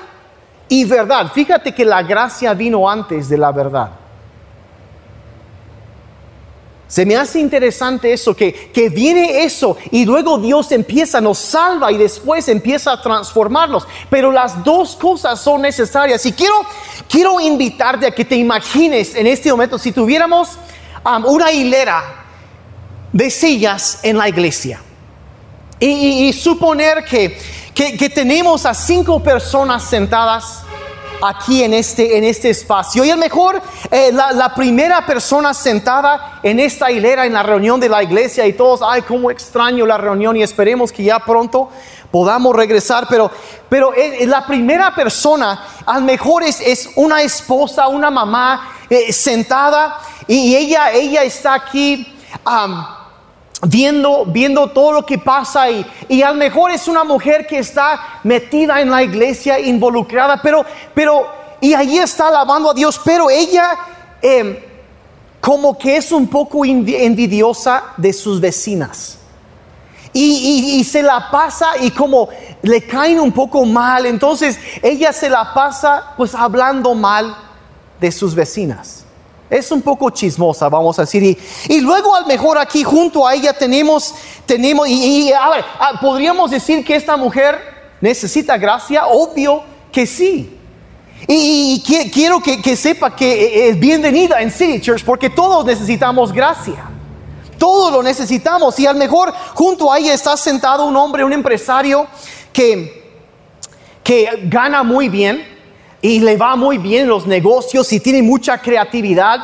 y 0.69 0.85
verdad. 0.85 1.31
Fíjate 1.33 1.73
que 1.73 1.85
la 1.85 2.03
gracia 2.03 2.53
vino 2.53 2.89
antes 2.89 3.29
de 3.29 3.37
la 3.37 3.51
verdad. 3.51 4.02
Se 6.93 7.07
me 7.07 7.15
hace 7.15 7.39
interesante 7.39 8.13
eso, 8.13 8.35
que, 8.35 8.69
que 8.71 8.87
viene 8.87 9.43
eso 9.43 9.75
y 9.89 10.05
luego 10.05 10.37
Dios 10.37 10.71
empieza, 10.71 11.19
nos 11.19 11.39
salva 11.39 11.91
y 11.91 11.97
después 11.97 12.47
empieza 12.47 12.91
a 12.91 13.01
transformarnos. 13.01 13.87
Pero 14.11 14.31
las 14.31 14.63
dos 14.63 14.95
cosas 14.95 15.41
son 15.41 15.63
necesarias. 15.63 16.23
Y 16.27 16.33
quiero, 16.33 16.53
quiero 17.09 17.39
invitarte 17.39 18.05
a 18.05 18.11
que 18.11 18.23
te 18.23 18.35
imagines 18.35 19.15
en 19.15 19.25
este 19.25 19.49
momento, 19.49 19.79
si 19.79 19.91
tuviéramos 19.91 20.49
um, 21.03 21.25
una 21.25 21.51
hilera 21.51 22.25
de 23.11 23.31
sillas 23.31 23.97
en 24.03 24.15
la 24.15 24.29
iglesia 24.29 24.79
y, 25.79 26.31
suponer 26.31 27.03
que, 27.05 27.35
que, 27.73 27.97
que 27.97 28.09
tenemos 28.11 28.67
a 28.67 28.75
cinco 28.75 29.19
personas 29.19 29.83
sentadas 29.83 30.61
aquí 31.23 31.63
en 31.63 31.73
este, 31.73 32.17
en 32.17 32.23
este 32.23 32.49
espacio. 32.49 33.03
Y 33.03 33.09
lo 33.09 33.17
mejor 33.17 33.61
eh, 33.89 34.11
la, 34.11 34.53
primera 34.53 35.05
persona 35.05 35.53
sentada 35.53 36.39
en 36.43 36.59
esta 36.59 36.91
hilera 36.91 37.25
en 37.25 37.33
la 37.33 37.43
reunión 37.43 37.79
de 37.79 37.89
la 37.89 38.03
iglesia 38.03 38.45
y 38.45 38.53
todos, 38.53 38.81
ay, 38.85 39.01
cómo 39.03 39.31
extraño 39.31 39.85
la 39.85 39.97
reunión 39.97 40.35
y 40.35 40.43
esperemos 40.43 40.91
que 40.91 41.03
ya 41.03 41.19
pronto 41.19 41.69
podamos 42.11 42.55
regresar, 42.55 43.07
pero, 43.09 43.31
pero 43.69 43.91
la 44.25 44.45
primera 44.45 44.93
persona 44.93 45.65
a 45.85 45.99
lo 45.99 46.05
mejor 46.05 46.43
es, 46.43 46.61
es 46.61 46.89
una 46.95 47.21
esposa, 47.21 47.87
una 47.87 48.11
mamá 48.11 48.69
eh, 48.89 49.11
sentada 49.11 49.99
y, 50.27 50.55
ella, 50.55 50.91
ella 50.91 51.23
está 51.23 51.53
aquí. 51.55 52.09
Viendo, 53.67 54.25
viendo 54.25 54.67
todo 54.67 54.91
lo 54.91 55.05
que 55.05 55.17
pasa 55.17 55.69
y, 55.69 55.85
y 56.09 56.21
a 56.21 56.29
lo 56.29 56.35
mejor 56.35 56.71
es 56.71 56.87
una 56.87 57.03
mujer 57.03 57.47
que 57.47 57.59
está 57.59 58.19
metida 58.23 58.81
en 58.81 58.89
la 58.91 59.03
iglesia, 59.03 59.59
involucrada, 59.59 60.41
pero, 60.41 60.65
pero, 60.93 61.25
y 61.61 61.73
ahí 61.73 61.97
está 61.97 62.27
alabando 62.27 62.71
a 62.71 62.73
Dios, 62.73 62.99
pero 63.03 63.29
ella 63.29 63.77
eh, 64.21 64.69
como 65.39 65.77
que 65.77 65.97
es 65.97 66.11
un 66.11 66.27
poco 66.27 66.65
envidiosa 66.65 67.83
de 67.97 68.13
sus 68.13 68.39
vecinas. 68.39 69.19
Y, 70.15 70.77
y, 70.79 70.83
se 70.83 71.01
la 71.01 71.31
pasa 71.31 71.71
y 71.81 71.89
como 71.89 72.29
le 72.61 72.85
caen 72.85 73.19
un 73.19 73.31
poco 73.31 73.65
mal, 73.65 74.05
entonces 74.05 74.59
ella 74.83 75.11
se 75.11 75.27
la 75.27 75.55
pasa 75.55 76.13
pues 76.15 76.35
hablando 76.35 76.93
mal 76.93 77.35
de 77.99 78.11
sus 78.11 78.35
vecinas 78.35 79.02
es 79.57 79.71
un 79.71 79.81
poco 79.81 80.09
chismosa, 80.09 80.69
vamos 80.69 80.97
a 80.99 81.03
decir. 81.03 81.23
Y, 81.23 81.37
y, 81.69 81.81
luego, 81.81 82.15
al 82.15 82.25
mejor, 82.25 82.57
aquí 82.57 82.83
junto 82.83 83.27
a 83.27 83.33
ella 83.33 83.53
tenemos, 83.53 84.13
tenemos, 84.45 84.87
y, 84.87 85.27
y 85.27 85.33
a 85.33 85.49
ver, 85.49 85.65
podríamos 86.01 86.51
decir 86.51 86.83
que 86.83 86.95
esta 86.95 87.17
mujer 87.17 87.59
necesita 88.01 88.57
gracia, 88.57 89.07
obvio 89.07 89.63
que 89.91 90.05
sí. 90.05 90.59
Y, 91.27 91.81
y 91.87 92.09
quiero 92.09 92.41
que, 92.41 92.75
sepa 92.75 93.15
que 93.15 93.69
es 93.69 93.79
bienvenida 93.79 94.41
en 94.41 94.51
City 94.51 94.81
Church 94.81 95.05
porque 95.05 95.29
todos 95.29 95.65
necesitamos 95.65 96.33
gracia. 96.33 96.89
Todos 97.57 97.93
lo 97.93 98.03
necesitamos. 98.03 98.77
Y 98.79 98.87
al 98.87 98.97
mejor 98.97 99.33
junto 99.53 99.91
a 99.91 99.99
ella 99.99 100.13
está 100.13 100.35
sentado 100.35 100.85
un 100.85 100.97
hombre, 100.97 101.23
un 101.23 101.31
empresario 101.31 102.07
que, 102.51 103.13
que 104.03 104.29
gana 104.45 104.83
muy 104.83 105.07
bien 105.07 105.52
y 106.03 106.19
le 106.19 106.35
va 106.35 106.57
muy 106.57 106.77
bien 106.77 107.07
los 107.07 107.25
negocios 107.25 107.91
y 107.93 108.01
tiene 108.01 108.21
mucha 108.21 108.57
creatividad, 108.57 109.39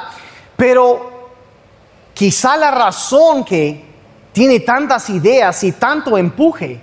pero 0.57 1.29
quizá 2.13 2.57
la 2.57 2.69
razón 2.69 3.45
que 3.45 3.81
tiene 4.33 4.59
tantas 4.59 5.09
ideas 5.09 5.63
y 5.63 5.71
tanto 5.71 6.17
empuje 6.17 6.81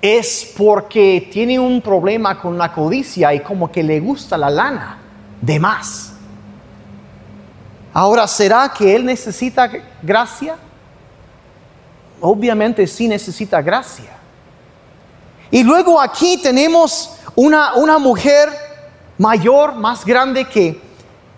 es 0.00 0.54
porque 0.56 1.28
tiene 1.30 1.58
un 1.58 1.82
problema 1.82 2.40
con 2.40 2.56
la 2.56 2.72
codicia 2.72 3.34
y 3.34 3.40
como 3.40 3.70
que 3.70 3.82
le 3.82 4.00
gusta 4.00 4.38
la 4.38 4.48
lana 4.48 4.96
de 5.42 5.60
más. 5.60 6.14
Ahora, 7.92 8.26
¿será 8.26 8.72
que 8.74 8.96
él 8.96 9.04
necesita 9.04 9.70
gracia? 10.00 10.56
Obviamente 12.18 12.86
sí 12.86 13.06
necesita 13.08 13.60
gracia. 13.60 14.16
Y 15.50 15.62
luego 15.64 16.00
aquí 16.00 16.40
tenemos 16.42 17.18
una, 17.34 17.74
una 17.74 17.98
mujer 17.98 18.69
mayor, 19.20 19.74
más 19.74 20.06
grande 20.06 20.46
que, 20.46 20.80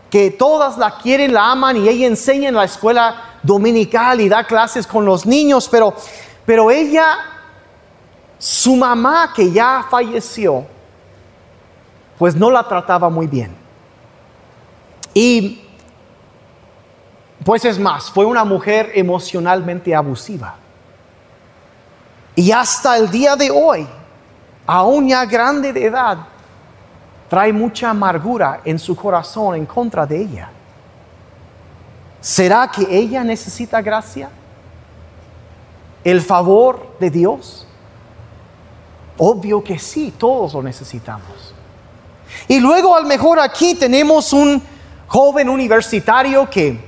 que 0.09 0.31
todas 0.31 0.79
la 0.79 0.99
quieren, 0.99 1.35
la 1.35 1.51
aman 1.51 1.77
y 1.77 1.89
ella 1.89 2.07
enseña 2.07 2.49
en 2.49 2.55
la 2.55 2.63
escuela 2.63 3.39
dominical 3.43 4.21
y 4.21 4.29
da 4.29 4.45
clases 4.45 4.87
con 4.87 5.05
los 5.05 5.27
niños, 5.27 5.69
pero, 5.69 5.93
pero 6.47 6.71
ella, 6.71 7.19
su 8.39 8.77
mamá 8.77 9.33
que 9.35 9.51
ya 9.51 9.85
falleció, 9.91 10.65
pues 12.17 12.37
no 12.37 12.53
la 12.53 12.63
trataba 12.63 13.11
muy 13.11 13.27
bien. 13.27 13.53
Y 15.13 15.65
pues 17.45 17.65
es 17.65 17.81
más, 17.81 18.13
fue 18.13 18.25
una 18.25 18.45
mujer 18.45 18.93
emocionalmente 18.95 19.93
abusiva. 19.93 20.55
Y 22.37 22.53
hasta 22.53 22.97
el 22.97 23.11
día 23.11 23.35
de 23.35 23.51
hoy, 23.51 23.89
aún 24.69 25.09
ya 25.09 25.25
grande 25.25 25.73
de 25.73 25.87
edad, 25.87 26.19
trae 27.33 27.51
mucha 27.51 27.89
amargura 27.89 28.61
en 28.63 28.79
su 28.79 28.95
corazón 28.95 29.55
en 29.55 29.65
contra 29.65 30.05
de 30.05 30.21
ella. 30.21 30.51
¿Será 32.21 32.71
que 32.71 32.87
ella 32.91 33.25
necesita 33.25 33.81
gracia? 33.81 34.29
¿El 36.05 36.21
favor 36.21 36.95
de 37.01 37.09
Dios? 37.09 37.67
Obvio 39.17 39.65
que 39.65 39.79
sí, 39.79 40.13
todos 40.19 40.53
lo 40.53 40.63
necesitamos. 40.63 41.55
Y 42.49 42.61
luego 42.61 42.95
a 42.95 43.01
lo 43.01 43.09
mejor 43.09 43.41
aquí 43.41 43.77
tenemos 43.77 44.35
un 44.35 44.63
joven 45.07 45.49
universitario 45.49 46.51
que 46.51 46.79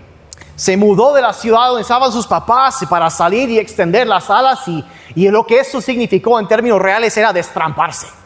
se 0.56 0.76
mudó 0.76 1.14
de 1.14 1.22
la 1.22 1.32
ciudad 1.32 1.68
donde 1.68 1.80
estaban 1.80 2.12
sus 2.12 2.26
papás 2.26 2.84
para 2.90 3.08
salir 3.08 3.48
y 3.48 3.58
extender 3.58 4.06
las 4.06 4.28
alas 4.28 4.68
y, 4.68 4.84
y 5.14 5.26
lo 5.30 5.46
que 5.46 5.60
eso 5.60 5.80
significó 5.80 6.38
en 6.38 6.46
términos 6.46 6.82
reales 6.82 7.16
era 7.16 7.32
destramparse 7.32 8.23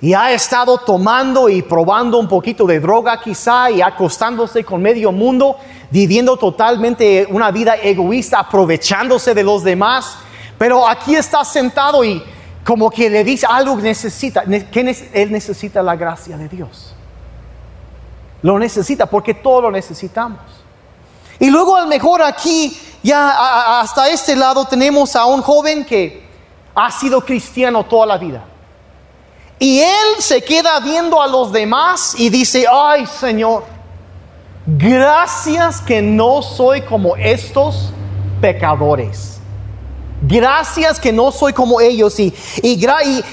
y 0.00 0.12
ha 0.12 0.32
estado 0.32 0.78
tomando 0.78 1.48
y 1.48 1.62
probando 1.62 2.18
un 2.18 2.28
poquito 2.28 2.66
de 2.66 2.80
droga 2.80 3.20
quizá 3.20 3.70
y 3.70 3.80
acostándose 3.80 4.64
con 4.64 4.82
medio 4.82 5.12
mundo, 5.12 5.56
viviendo 5.90 6.36
totalmente 6.36 7.26
una 7.30 7.50
vida 7.50 7.76
egoísta, 7.76 8.40
aprovechándose 8.40 9.34
de 9.34 9.42
los 9.42 9.64
demás. 9.64 10.18
Pero 10.58 10.86
aquí 10.86 11.14
está 11.14 11.44
sentado 11.44 12.04
y 12.04 12.22
como 12.64 12.90
que 12.90 13.08
le 13.08 13.24
dice 13.24 13.46
algo 13.48 13.76
que 13.76 13.82
necesita, 13.82 14.42
él 14.42 15.32
necesita 15.32 15.82
la 15.82 15.96
gracia 15.96 16.36
de 16.36 16.48
Dios. 16.48 16.94
Lo 18.42 18.58
necesita 18.58 19.06
porque 19.06 19.34
todo 19.34 19.62
lo 19.62 19.70
necesitamos. 19.70 20.40
Y 21.38 21.50
luego 21.50 21.76
a 21.76 21.82
lo 21.82 21.86
mejor 21.86 22.22
aquí, 22.22 22.76
ya 23.02 23.80
hasta 23.80 24.08
este 24.08 24.36
lado, 24.36 24.66
tenemos 24.66 25.16
a 25.16 25.24
un 25.26 25.40
joven 25.40 25.84
que 25.84 26.28
ha 26.74 26.90
sido 26.90 27.22
cristiano 27.22 27.84
toda 27.84 28.06
la 28.06 28.18
vida. 28.18 28.44
Y 29.58 29.80
él 29.80 30.16
se 30.18 30.42
queda 30.42 30.80
viendo 30.80 31.20
a 31.22 31.26
los 31.26 31.52
demás 31.52 32.14
y 32.18 32.28
dice, 32.28 32.66
ay 32.70 33.06
Señor, 33.06 33.64
gracias 34.66 35.80
que 35.80 36.02
no 36.02 36.42
soy 36.42 36.82
como 36.82 37.16
estos 37.16 37.92
pecadores. 38.40 39.38
Gracias 40.26 40.98
que 40.98 41.12
no 41.12 41.30
soy 41.30 41.52
como 41.52 41.80
ellos. 41.80 42.18
Y, 42.18 42.34
y, 42.62 42.78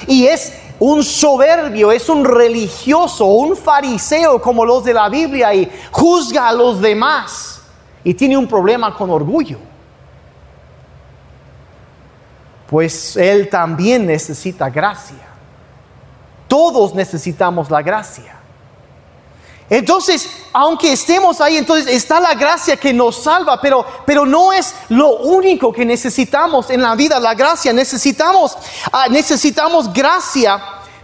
y, 0.07 0.27
es 0.27 0.53
un 0.77 1.03
soberbio, 1.03 1.91
es 1.91 2.09
un 2.09 2.25
religioso, 2.25 3.25
un 3.25 3.55
fariseo 3.55 4.41
como 4.41 4.65
los 4.65 4.83
de 4.83 4.93
la 4.93 5.07
Biblia 5.07 5.53
y 5.53 5.71
juzga 5.91 6.49
a 6.49 6.53
los 6.53 6.81
demás. 6.81 7.61
Y 8.03 8.13
tiene 8.13 8.37
un 8.37 8.47
problema 8.47 8.95
con 8.95 9.09
orgullo. 9.09 9.57
Pues 12.67 13.15
él 13.15 13.49
también 13.49 14.05
necesita 14.05 14.69
gracia. 14.69 15.30
Todos 16.51 16.93
necesitamos 16.93 17.71
la 17.71 17.81
gracia. 17.81 18.35
Entonces, 19.69 20.29
aunque 20.51 20.91
estemos 20.91 21.39
ahí, 21.39 21.55
entonces 21.55 21.87
está 21.87 22.19
la 22.19 22.33
gracia 22.33 22.75
que 22.75 22.91
nos 22.91 23.23
salva, 23.23 23.61
pero, 23.61 23.85
pero 24.05 24.25
no 24.25 24.51
es 24.51 24.75
lo 24.89 25.19
único 25.19 25.71
que 25.71 25.85
necesitamos 25.85 26.69
en 26.69 26.81
la 26.81 26.93
vida, 26.95 27.21
la 27.21 27.35
gracia. 27.35 27.71
Necesitamos, 27.71 28.57
ah, 28.91 29.07
necesitamos 29.09 29.93
gracia 29.93 30.61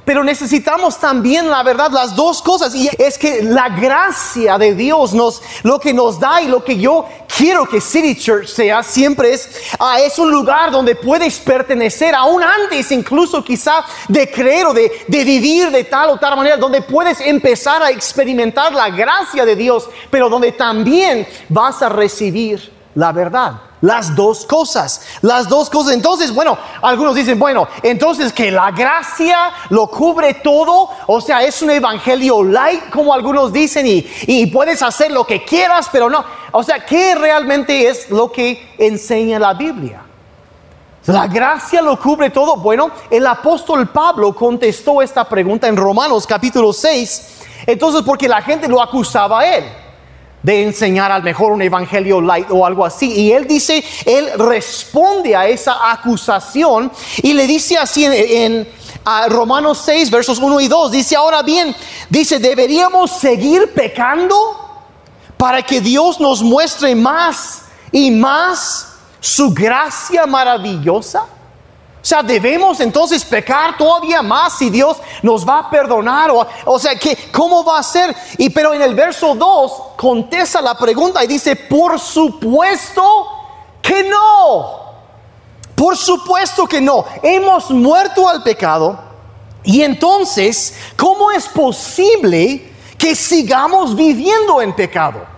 pero 0.07 0.23
necesitamos 0.23 0.97
también 0.97 1.49
la 1.49 1.63
verdad, 1.63 1.91
las 1.91 2.15
dos 2.15 2.41
cosas. 2.41 2.73
Y 2.73 2.89
es 2.97 3.17
que 3.17 3.43
la 3.43 3.67
gracia 3.67 4.57
de 4.57 4.73
Dios 4.73 5.13
nos, 5.13 5.41
lo 5.63 5.81
que 5.81 5.93
nos 5.93 6.17
da 6.17 6.41
y 6.41 6.47
lo 6.47 6.63
que 6.63 6.79
yo 6.79 7.05
quiero 7.27 7.67
que 7.67 7.81
City 7.81 8.15
Church 8.15 8.47
sea 8.47 8.83
siempre 8.83 9.33
es, 9.33 9.49
ah, 9.77 9.99
es 9.99 10.17
un 10.17 10.31
lugar 10.31 10.71
donde 10.71 10.95
puedes 10.95 11.37
pertenecer, 11.39 12.15
aún 12.15 12.41
antes 12.41 12.89
incluso 12.93 13.43
quizá 13.43 13.83
de 14.07 14.31
creer 14.31 14.67
o 14.67 14.73
de, 14.73 14.89
de 15.09 15.23
vivir 15.25 15.71
de 15.71 15.83
tal 15.83 16.11
o 16.11 16.17
tal 16.17 16.37
manera, 16.37 16.55
donde 16.55 16.81
puedes 16.81 17.19
empezar 17.19 17.83
a 17.83 17.91
experimentar 17.91 18.73
la 18.73 18.89
gracia 18.89 19.43
de 19.43 19.57
Dios, 19.57 19.89
pero 20.09 20.29
donde 20.29 20.53
también 20.53 21.27
vas 21.49 21.81
a 21.81 21.89
recibir 21.89 22.76
la 22.97 23.11
verdad. 23.11 23.53
Las 23.81 24.15
dos 24.15 24.43
cosas, 24.47 25.01
las 25.21 25.47
dos 25.47 25.69
cosas. 25.69 25.93
Entonces, 25.93 26.33
bueno, 26.33 26.57
algunos 26.81 27.13
dicen, 27.13 27.37
bueno, 27.37 27.67
entonces 27.83 28.33
que 28.33 28.49
la 28.49 28.71
gracia 28.71 29.51
lo 29.69 29.85
cubre 29.85 30.33
todo, 30.33 30.89
o 31.05 31.21
sea, 31.21 31.43
es 31.43 31.61
un 31.61 31.69
evangelio 31.69 32.43
light, 32.43 32.89
como 32.89 33.13
algunos 33.13 33.53
dicen, 33.53 33.85
y, 33.85 34.45
puedes 34.47 34.81
hacer 34.81 35.11
lo 35.11 35.25
que 35.25 35.45
quieras, 35.45 35.89
pero 35.91 36.09
no. 36.09 36.25
O 36.51 36.63
sea, 36.63 36.83
¿qué 36.83 37.13
realmente 37.13 37.87
es 37.87 38.09
lo 38.09 38.31
que 38.31 38.73
enseña 38.79 39.37
la 39.37 39.53
Biblia? 39.53 40.01
La 41.05 41.27
gracia 41.27 41.83
lo 41.83 41.99
cubre 41.99 42.31
todo. 42.31 42.55
Bueno, 42.55 42.89
el 43.11 43.27
apóstol 43.27 43.87
Pablo 43.89 44.33
contestó 44.33 45.03
esta 45.03 45.23
pregunta 45.29 45.67
en 45.67 45.77
Romanos 45.77 46.25
capítulo 46.25 46.73
6. 46.73 47.43
Entonces, 47.67 48.01
porque 48.01 48.27
la 48.27 48.41
gente 48.41 48.67
lo 48.67 48.81
acusaba 48.81 49.41
a 49.41 49.55
él 49.55 49.86
de 50.43 50.63
enseñar 50.63 51.11
al 51.11 51.23
mejor 51.23 51.51
un 51.51 51.61
evangelio 51.61 52.21
light 52.21 52.47
o 52.51 52.65
algo 52.65 52.85
así. 52.85 53.11
Y 53.11 53.31
él 53.31 53.47
dice, 53.47 53.83
él 54.05 54.29
responde 54.37 55.35
a 55.35 55.47
esa 55.47 55.91
acusación 55.91 56.91
y 57.17 57.33
le 57.33 57.47
dice 57.47 57.77
así 57.77 58.05
en, 58.05 58.67
Romanos 59.29 59.81
6, 59.85 60.11
versos 60.11 60.37
1 60.37 60.59
y 60.59 60.67
2, 60.67 60.91
dice, 60.91 61.15
ahora 61.15 61.41
bien, 61.41 61.73
dice, 62.09 62.39
deberíamos 62.39 63.11
seguir 63.11 63.73
pecando 63.73 64.35
para 65.37 65.61
que 65.61 65.79
Dios 65.79 66.19
nos 66.19 66.43
muestre 66.43 66.93
más 66.93 67.63
y 67.91 68.11
más 68.11 68.95
su 69.21 69.53
gracia 69.53 70.25
maravillosa. 70.25 71.25
O 72.01 72.05
sea, 72.07 72.23
debemos 72.23 72.79
entonces 72.79 73.25
pecar 73.25 73.75
todavía 73.77 74.21
más 74.21 74.57
si 74.57 74.69
Dios 74.69 74.97
nos 75.21 75.47
va 75.47 75.59
a 75.59 75.69
perdonar. 75.69 76.31
O, 76.31 76.47
o 76.65 76.79
sea, 76.79 76.95
que, 76.95 77.17
¿cómo 77.31 77.63
va 77.65 77.79
a 77.79 77.83
ser? 77.83 78.15
Y 78.37 78.49
pero 78.49 78.73
en 78.73 78.81
el 78.81 78.95
verso 78.95 79.35
2 79.35 79.71
contesta 79.97 80.61
la 80.61 80.77
pregunta 80.77 81.23
y 81.23 81.27
dice, 81.27 81.55
por 81.55 81.99
supuesto 81.99 83.03
que 83.81 84.03
no. 84.03 84.87
Por 85.75 85.97
supuesto 85.97 86.65
que 86.65 86.81
no. 86.81 87.05
Hemos 87.21 87.69
muerto 87.71 88.27
al 88.27 88.41
pecado. 88.41 88.97
Y 89.63 89.81
entonces, 89.81 90.73
¿cómo 90.95 91.31
es 91.31 91.47
posible 91.47 92.71
que 92.97 93.15
sigamos 93.15 93.95
viviendo 93.95 94.61
en 94.61 94.73
pecado? 94.73 95.36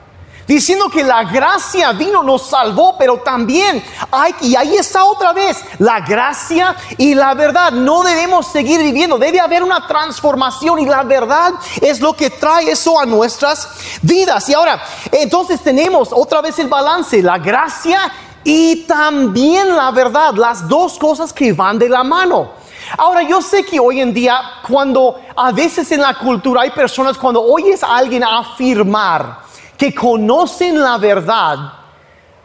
Diciendo 0.50 0.90
que 0.90 1.04
la 1.04 1.26
gracia 1.26 1.92
vino, 1.92 2.24
nos 2.24 2.48
salvó, 2.48 2.98
pero 2.98 3.20
también 3.20 3.84
hay, 4.10 4.34
y 4.42 4.56
ahí 4.56 4.76
está 4.78 5.06
otra 5.06 5.32
vez, 5.32 5.64
la 5.78 6.00
gracia 6.00 6.76
y 6.98 7.14
la 7.14 7.36
verdad. 7.36 7.72
No 7.72 8.02
debemos 8.02 8.48
seguir 8.48 8.82
viviendo, 8.82 9.20
debe 9.20 9.40
haber 9.40 9.62
una 9.62 9.86
transformación 9.86 10.80
y 10.80 10.88
la 10.88 11.04
verdad 11.04 11.54
es 11.80 12.02
lo 12.02 12.14
que 12.14 12.32
trae 12.32 12.72
eso 12.72 13.00
a 13.00 13.06
nuestras 13.06 13.70
vidas. 14.02 14.50
Y 14.50 14.56
ahora, 14.56 14.82
entonces 15.12 15.62
tenemos 15.62 16.10
otra 16.12 16.42
vez 16.42 16.58
el 16.58 16.68
balance, 16.68 17.22
la 17.22 17.38
gracia 17.38 18.12
y 18.44 18.88
también 18.88 19.76
la 19.76 19.92
verdad, 19.92 20.34
las 20.34 20.68
dos 20.68 20.98
cosas 20.98 21.32
que 21.32 21.54
van 21.54 21.78
de 21.78 21.90
la 21.90 22.04
mano. 22.04 22.54
Ahora, 22.98 23.22
yo 23.22 23.40
sé 23.40 23.64
que 23.64 23.80
hoy 23.80 24.02
en 24.02 24.16
día, 24.16 24.42
cuando 24.68 25.22
a 25.36 25.52
veces 25.52 25.92
en 25.92 26.02
la 26.02 26.16
cultura 26.16 26.62
hay 26.62 26.72
personas, 26.72 27.20
cuando 27.20 27.40
oyes 27.40 27.84
a 27.84 27.96
alguien 27.96 28.24
afirmar, 28.24 29.49
que 29.80 29.96
conocen 29.96 30.80
la 30.80 30.98
verdad, 30.98 31.58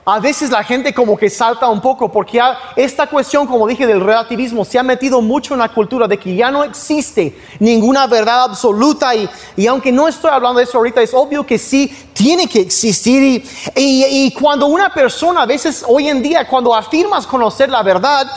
a 0.05 0.21
veces 0.21 0.51
la 0.51 0.63
gente 0.63 0.95
como 0.95 1.17
que 1.17 1.29
salta 1.29 1.69
un 1.69 1.81
poco 1.81 2.13
porque 2.13 2.41
esta 2.77 3.09
cuestión, 3.09 3.45
como 3.49 3.67
dije, 3.67 3.89
del 3.89 4.01
relativismo 4.01 4.65
se 4.65 4.79
ha 4.79 4.85
metido 4.85 5.21
mucho 5.21 5.55
en 5.55 5.61
la 5.61 5.69
cultura 5.69 6.07
de 6.07 6.17
que 6.17 6.37
ya 6.37 6.53
no 6.53 6.63
existe 6.63 7.37
ninguna 7.59 8.07
verdad 8.07 8.45
absoluta 8.45 9.17
y, 9.17 9.29
y 9.57 9.67
aunque 9.67 9.91
no 9.91 10.07
estoy 10.07 10.31
hablando 10.31 10.59
de 10.59 10.65
eso 10.65 10.79
ahorita, 10.79 11.03
es 11.03 11.13
obvio 11.13 11.45
que 11.45 11.59
sí 11.59 11.89
tiene 12.13 12.47
que 12.47 12.61
existir 12.61 13.45
y, 13.75 14.05
y, 14.27 14.33
cuando 14.33 14.67
una 14.67 14.91
persona, 14.91 15.43
a 15.43 15.47
veces 15.47 15.85
hoy 15.89 16.09
en 16.09 16.23
día, 16.23 16.47
cuando 16.47 16.73
afirmas 16.73 17.27
conocer 17.27 17.69
la 17.69 17.83
verdad, 17.83 18.31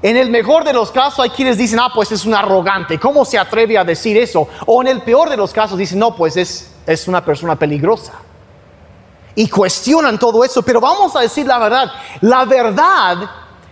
en 0.00 0.16
el 0.16 0.30
mejor 0.30 0.64
de 0.64 0.72
los 0.72 0.90
casos 0.90 1.20
hay 1.20 1.30
quienes 1.30 1.58
dicen, 1.58 1.78
ah, 1.78 1.90
pues 1.94 2.10
es 2.10 2.24
un 2.24 2.32
arrogante, 2.32 2.98
¿cómo 2.98 3.26
se 3.26 3.36
atreve 3.36 3.76
a 3.76 3.84
decir 3.84 4.16
eso? 4.16 4.48
O 4.64 4.80
en 4.80 4.88
el 4.88 5.02
peor 5.02 5.28
de 5.28 5.36
los 5.36 5.52
casos 5.52 5.76
dicen, 5.76 5.98
no, 5.98 6.16
pues 6.16 6.38
es 6.38 6.75
es 6.86 7.08
una 7.08 7.24
persona 7.24 7.56
peligrosa. 7.56 8.12
Y 9.34 9.48
cuestionan 9.48 10.18
todo 10.18 10.44
eso, 10.44 10.62
pero 10.62 10.80
vamos 10.80 11.14
a 11.14 11.20
decir 11.20 11.46
la 11.46 11.58
verdad, 11.58 11.92
la 12.22 12.44
verdad 12.46 13.18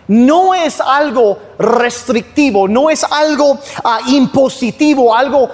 no 0.07 0.53
es 0.53 0.79
algo 0.79 1.39
restrictivo, 1.57 2.67
no 2.67 2.89
es 2.89 3.03
algo 3.03 3.57
ah, 3.83 3.99
impositivo, 4.05 5.15
algo 5.15 5.49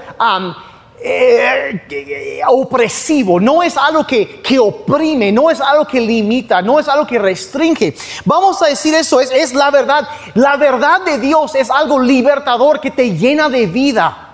eh, 1.01 2.41
opresivo, 2.47 3.39
no 3.39 3.63
es 3.63 3.77
algo 3.77 4.05
que, 4.05 4.41
que, 4.41 4.59
oprime, 4.59 5.31
no 5.31 5.49
es 5.49 5.61
algo 5.61 5.85
que 5.85 6.01
limita, 6.01 6.61
no 6.61 6.79
es 6.79 6.89
algo 6.89 7.07
que 7.07 7.17
restringe. 7.17 7.95
Vamos 8.25 8.61
a 8.61 8.67
decir 8.67 8.93
eso, 8.93 9.21
es, 9.21 9.31
es 9.31 9.53
la 9.53 9.71
verdad. 9.71 10.07
La 10.33 10.57
verdad 10.57 11.01
de 11.05 11.17
Dios 11.19 11.55
es 11.55 11.69
algo 11.69 11.99
libertador 11.99 12.81
que 12.81 12.91
te 12.91 13.15
llena 13.15 13.47
de 13.47 13.67
vida. 13.67 14.30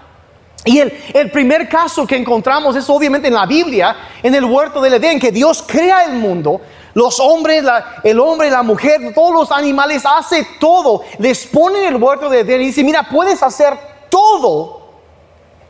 Y 0.66 0.80
el, 0.80 1.32
primer 1.32 1.70
caso 1.70 2.06
que 2.06 2.18
encontramos 2.18 2.76
es 2.76 2.90
obviamente 2.90 3.28
en 3.28 3.34
la 3.34 3.46
Biblia, 3.46 3.96
en 4.22 4.36
el 4.36 4.44
huerto 4.44 4.82
del 4.82 4.96
Edén, 4.96 5.20
que 5.20 5.32
Dios 5.32 5.64
crea 5.66 6.04
el 6.04 6.14
mundo, 6.14 6.60
los 6.94 7.20
hombres, 7.20 7.64
el 8.04 8.20
hombre, 8.20 8.50
la 8.50 8.64
mujer, 8.64 9.14
todos 9.14 9.32
los 9.32 9.52
animales, 9.52 10.04
hace 10.06 10.46
todo, 10.60 11.04
les 11.20 11.48
pone 11.48 11.80
en 11.86 11.96
el 11.96 12.04
huerto 12.04 12.30
del 12.30 12.46
Edén 12.46 12.62
y 12.62 12.66
dice, 12.66 12.84
mira, 12.84 13.08
puedes 13.10 13.42
hacer 13.42 13.78
todo 14.10 14.90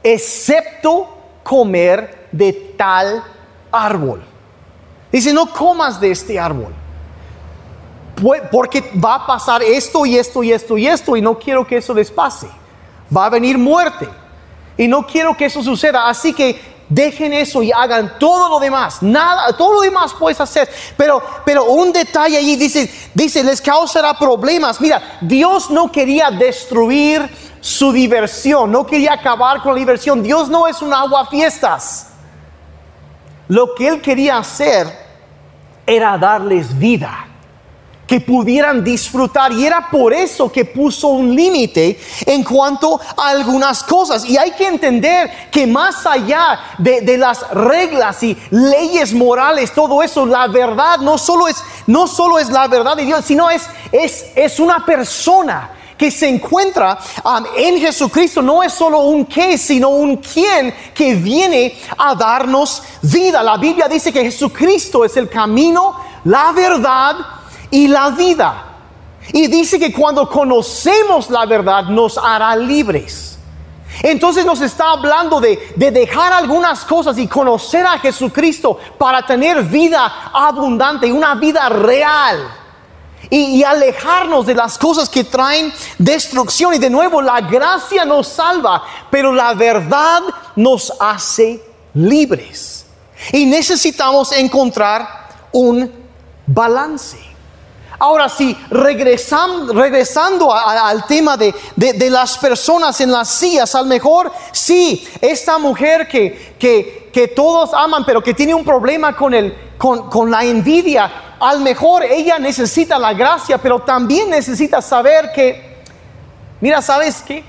excepto 0.01 1.07
comer 1.43 2.27
de 2.31 2.53
tal 2.77 3.23
árbol. 3.71 4.23
Dice, 5.11 5.31
no 5.31 5.51
comas 5.51 5.99
de 5.99 6.11
este 6.11 6.39
árbol, 6.39 6.73
porque 8.51 8.91
va 9.03 9.15
a 9.15 9.27
pasar 9.27 9.61
esto 9.61 10.05
y 10.05 10.17
esto 10.17 10.43
y 10.43 10.51
esto 10.51 10.77
y 10.77 10.87
esto 10.87 11.15
y 11.15 11.21
no 11.21 11.37
quiero 11.37 11.67
que 11.67 11.77
eso 11.77 11.93
les 11.93 12.09
pase. 12.09 12.47
Va 13.15 13.25
a 13.25 13.29
venir 13.29 13.57
muerte. 13.57 14.07
Y 14.77 14.87
no 14.87 15.05
quiero 15.05 15.35
que 15.35 15.45
eso 15.45 15.63
suceda. 15.63 16.07
Así 16.07 16.33
que 16.33 16.77
dejen 16.89 17.33
eso 17.33 17.61
y 17.63 17.71
hagan 17.71 18.17
todo 18.19 18.49
lo 18.49 18.59
demás. 18.59 19.01
Nada, 19.01 19.55
todo 19.57 19.73
lo 19.73 19.81
demás 19.81 20.13
puedes 20.17 20.39
hacer. 20.39 20.69
Pero, 20.95 21.21
pero 21.45 21.65
un 21.65 21.91
detalle 21.91 22.37
allí 22.37 22.55
dice, 22.55 22.91
dice, 23.13 23.43
les 23.43 23.61
causará 23.61 24.13
problemas. 24.13 24.79
Mira, 24.79 25.19
Dios 25.21 25.69
no 25.69 25.91
quería 25.91 26.29
destruir 26.31 27.29
su 27.59 27.91
diversión, 27.91 28.71
no 28.71 28.85
quería 28.85 29.13
acabar 29.13 29.61
con 29.61 29.73
la 29.73 29.79
diversión. 29.79 30.21
Dios 30.21 30.49
no 30.49 30.67
es 30.67 30.81
un 30.81 30.93
agua 30.93 31.25
fiestas. 31.27 32.09
Lo 33.47 33.73
que 33.75 33.87
Él 33.87 34.01
quería 34.01 34.37
hacer 34.37 34.87
era 35.85 36.17
darles 36.17 36.77
vida 36.77 37.27
que 38.07 38.21
pudieran 38.21 38.83
disfrutar. 38.83 39.51
Y 39.51 39.65
era 39.65 39.89
por 39.91 40.13
eso 40.13 40.49
que 40.51 40.65
puso 40.65 41.09
un 41.09 41.35
límite 41.35 41.99
en 42.25 42.43
cuanto 42.43 42.99
a 43.17 43.29
algunas 43.29 43.83
cosas. 43.83 44.25
Y 44.25 44.37
hay 44.37 44.51
que 44.51 44.65
entender 44.65 45.29
que 45.51 45.67
más 45.67 46.05
allá 46.05 46.59
de, 46.77 47.17
las 47.17 47.49
reglas 47.51 48.23
y 48.23 48.37
leyes 48.51 49.13
morales, 49.13 49.73
todo 49.73 50.01
eso, 50.01 50.25
la 50.25 50.47
verdad 50.47 50.99
no 50.99 51.17
solo 51.17 51.47
es, 51.47 51.57
no 51.87 52.07
solo 52.07 52.39
es 52.39 52.49
la 52.49 52.67
verdad 52.67 52.95
de 52.95 53.05
Dios, 53.05 53.25
sino 53.25 53.49
es, 53.49 53.63
es, 53.91 54.27
es 54.35 54.59
una 54.59 54.85
persona 54.85 55.71
que 55.97 56.11
se 56.11 56.29
encuentra 56.29 56.97
um, 57.23 57.43
en 57.57 57.79
Jesucristo 57.79 58.41
no 58.41 58.61
es 58.61 58.71
solo 58.71 58.99
un 58.99 59.25
qué, 59.25 59.57
sino 59.57 59.89
un 59.89 60.17
quién 60.17 60.71
que 60.93 61.15
viene 61.15 61.75
a 61.97 62.13
darnos 62.13 62.83
vida. 63.01 63.41
La 63.41 63.57
Biblia 63.57 63.87
dice 63.87 64.13
que 64.13 64.21
Jesucristo 64.21 65.03
es 65.03 65.17
el 65.17 65.27
camino, 65.27 65.95
la 66.23 66.51
verdad 66.51 67.15
y 67.71 67.87
la 67.87 68.09
vida. 68.11 68.63
Y 69.33 69.47
dice 69.47 69.79
que 69.79 69.91
cuando 69.91 70.29
conocemos 70.29 71.29
la 71.29 71.45
verdad 71.45 71.85
nos 71.85 72.17
hará 72.17 72.55
libres. 72.55 73.37
Entonces 74.03 74.45
nos 74.45 74.61
está 74.61 74.91
hablando 74.91 75.39
de, 75.39 75.73
de, 75.75 75.91
dejar 75.91 76.31
algunas 76.31 76.85
cosas 76.85 77.17
y 77.17 77.27
conocer 77.27 77.85
a 77.85 77.97
Jesucristo 77.99 78.77
para 78.97 79.25
tener 79.25 79.63
vida 79.63 80.29
abundante, 80.33 81.11
una 81.11 81.35
vida 81.35 81.67
real. 81.69 82.47
Y, 83.29 83.57
y, 83.57 83.63
alejarnos 83.63 84.45
de 84.45 84.53
las 84.55 84.77
cosas 84.77 85.09
que 85.09 85.23
traen 85.23 85.73
destrucción. 85.97 86.75
Y 86.75 86.77
de 86.77 86.89
nuevo, 86.89 87.21
la 87.21 87.41
gracia 87.41 88.05
nos 88.05 88.27
salva, 88.27 88.83
pero 89.09 89.33
la 89.33 89.53
verdad 89.53 90.21
nos 90.55 90.93
hace 90.99 91.61
libres. 91.93 92.85
Y 93.33 93.45
necesitamos 93.45 94.31
encontrar 94.31 95.27
un 95.51 95.91
balance. 96.45 97.26
Ahora 97.99 98.29
sí, 98.29 98.55
regresando, 98.69 99.73
al 100.53 101.05
tema 101.07 101.35
de, 101.35 101.53
las 102.09 102.37
personas 102.37 103.01
en 103.01 103.11
las 103.11 103.29
sillas, 103.29 103.73
al 103.73 103.87
mejor 103.87 104.31
sí, 104.51 105.07
esta 105.19 105.57
mujer 105.57 106.07
que, 106.07 107.33
todos 107.35 107.73
aman, 107.73 108.03
pero 108.05 108.21
que 108.21 108.35
tiene 108.35 108.53
un 108.53 108.63
problema 108.63 109.15
con, 109.15 109.33
con 109.77 110.29
la 110.29 110.43
envidia, 110.43 111.11
al 111.39 111.61
mejor 111.61 112.03
ella 112.03 112.37
necesita 112.37 112.99
la 112.99 113.13
gracia, 113.13 113.57
pero 113.57 113.79
también 113.79 114.29
necesita 114.29 114.79
saber 114.79 115.31
que, 115.33 115.77
mira, 116.61 116.83
¿sabes 116.83 117.23
qué? 117.25 117.43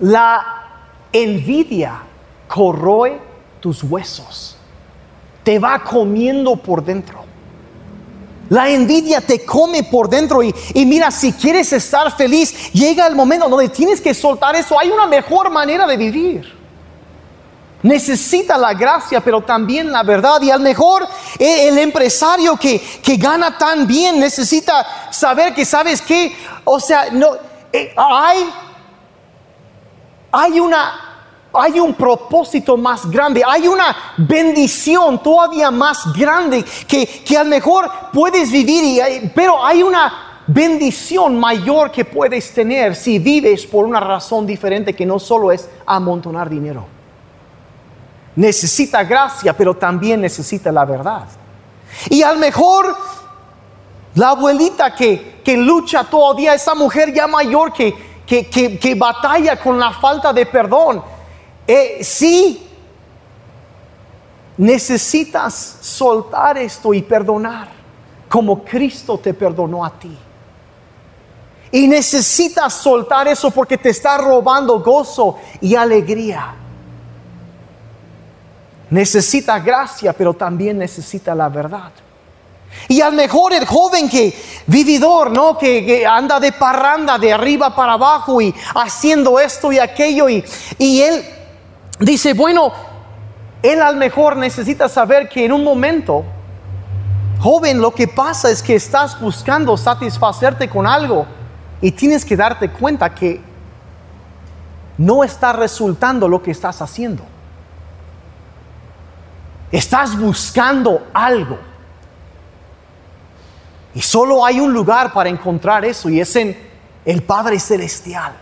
La 0.00 0.62
envidia 1.12 2.00
corroe 2.46 3.20
tus 3.58 3.82
huesos, 3.82 4.56
te 5.42 5.58
va 5.58 5.80
comiendo 5.82 6.54
por 6.54 6.84
dentro. 6.84 7.31
La 8.52 8.68
envidia 8.68 9.22
te 9.22 9.46
come 9.46 9.82
por 9.82 10.10
dentro 10.10 10.42
y, 10.42 10.52
mira, 10.84 11.10
si 11.10 11.32
quieres 11.32 11.72
estar 11.72 12.14
feliz, 12.14 12.70
llega 12.72 13.06
el 13.06 13.16
momento 13.16 13.48
donde 13.48 13.70
tienes 13.70 13.98
que 13.98 14.12
soltar 14.12 14.54
eso. 14.54 14.78
Hay 14.78 14.90
una 14.90 15.06
mejor 15.06 15.48
manera 15.48 15.86
de 15.86 15.96
vivir. 15.96 16.52
Necesita 17.82 18.58
la 18.58 18.74
gracia, 18.74 19.22
pero 19.22 19.40
también 19.40 19.90
la 19.90 20.02
verdad. 20.02 20.42
Y 20.42 20.50
al 20.50 20.60
mejor 20.60 21.08
eh, 21.38 21.68
el 21.68 21.78
empresario 21.78 22.54
que, 22.58 22.78
que 23.02 23.16
gana 23.16 23.56
tan 23.56 23.86
bien 23.86 24.20
necesita 24.20 24.86
saber 25.10 25.54
que, 25.54 25.64
¿sabes 25.64 26.02
qué? 26.02 26.36
O 26.64 26.78
sea, 26.78 27.06
no, 27.10 27.30
eh, 27.72 27.94
hay, 27.96 28.50
hay 30.30 30.60
una 30.60 31.11
hay 31.54 31.78
un 31.78 31.94
propósito 31.94 32.76
más 32.76 33.10
grande, 33.10 33.42
hay 33.46 33.68
una 33.68 33.94
bendición 34.16 35.22
todavía 35.22 35.70
más 35.70 36.12
grande 36.12 36.64
que, 36.86 37.06
que 37.06 37.36
a 37.36 37.44
lo 37.44 37.50
mejor 37.50 37.90
puedes 38.12 38.50
vivir, 38.50 39.32
pero 39.34 39.64
hay 39.64 39.82
una 39.82 40.42
bendición 40.46 41.38
mayor 41.38 41.90
que 41.90 42.04
puedes 42.04 42.52
tener 42.52 42.96
si 42.96 43.18
vives 43.18 43.66
por 43.66 43.84
una 43.84 44.00
razón 44.00 44.46
diferente 44.46 44.94
que 44.94 45.06
no 45.06 45.18
solo 45.18 45.52
es 45.52 45.68
amontonar 45.86 46.48
dinero. 46.48 46.86
Necesita 48.34 49.04
gracia, 49.04 49.54
pero 49.54 49.74
también 49.74 50.20
necesita 50.20 50.72
la 50.72 50.84
verdad. 50.84 51.24
Y 52.08 52.22
a 52.22 52.32
lo 52.32 52.38
mejor 52.38 52.96
la 54.14 54.30
abuelita 54.30 54.94
que, 54.94 55.40
que 55.44 55.56
lucha 55.56 56.04
todavía, 56.04 56.54
esa 56.54 56.74
mujer 56.74 57.12
ya 57.12 57.26
mayor 57.26 57.72
que, 57.72 57.94
que, 58.26 58.78
que 58.78 58.94
batalla 58.94 59.56
con 59.56 59.78
la 59.78 59.92
falta 59.92 60.32
de 60.32 60.46
perdón, 60.46 61.02
eh, 61.66 61.98
sí, 62.02 62.68
necesitas 64.56 65.78
soltar 65.80 66.58
esto 66.58 66.92
y 66.92 67.02
perdonar 67.02 67.68
como 68.28 68.64
Cristo 68.64 69.18
te 69.18 69.34
perdonó 69.34 69.84
a 69.84 69.90
ti. 69.90 70.16
Y 71.70 71.86
necesitas 71.86 72.72
soltar 72.72 73.28
eso 73.28 73.50
porque 73.50 73.78
te 73.78 73.90
está 73.90 74.18
robando 74.18 74.80
gozo 74.80 75.38
y 75.60 75.74
alegría. 75.74 76.54
Necesita 78.90 79.58
gracia, 79.58 80.12
pero 80.12 80.34
también 80.34 80.78
necesita 80.78 81.34
la 81.34 81.48
verdad. 81.48 81.92
Y 82.88 83.00
al 83.00 83.12
mejor 83.12 83.52
el 83.52 83.66
joven 83.66 84.08
que 84.08 84.34
vividor, 84.66 85.30
¿no? 85.30 85.56
Que, 85.56 86.06
anda 86.06 86.40
de 86.40 86.52
parranda 86.52 87.18
de 87.18 87.32
arriba 87.32 87.74
para 87.74 87.94
abajo 87.94 88.40
y 88.40 88.54
haciendo 88.74 89.38
esto 89.38 89.72
y 89.72 89.78
aquello 89.78 90.28
y 90.28 90.42
él 90.78 91.24
Dice, 92.02 92.34
bueno, 92.34 92.72
él 93.62 93.80
al 93.80 93.96
mejor 93.96 94.36
necesita 94.36 94.88
saber 94.88 95.28
que 95.28 95.44
en 95.44 95.52
un 95.52 95.62
momento, 95.62 96.24
joven, 97.38 97.80
lo 97.80 97.92
que 97.92 98.08
pasa 98.08 98.50
es 98.50 98.60
que 98.60 98.74
estás 98.74 99.20
buscando 99.20 99.76
satisfacerte 99.76 100.68
con 100.68 100.84
algo 100.84 101.26
y 101.80 101.92
tienes 101.92 102.24
que 102.24 102.36
darte 102.36 102.70
cuenta 102.70 103.14
que 103.14 103.40
no 104.98 105.22
está 105.22 105.52
resultando 105.52 106.26
lo 106.26 106.42
que 106.42 106.50
estás 106.50 106.82
haciendo. 106.82 107.22
Estás 109.70 110.18
buscando 110.18 111.06
algo. 111.14 111.58
Y 113.94 114.02
solo 114.02 114.44
hay 114.44 114.58
un 114.58 114.72
lugar 114.72 115.12
para 115.12 115.28
encontrar 115.28 115.84
eso 115.84 116.10
y 116.10 116.20
es 116.20 116.34
en 116.34 116.58
el 117.04 117.22
Padre 117.22 117.60
Celestial. 117.60 118.41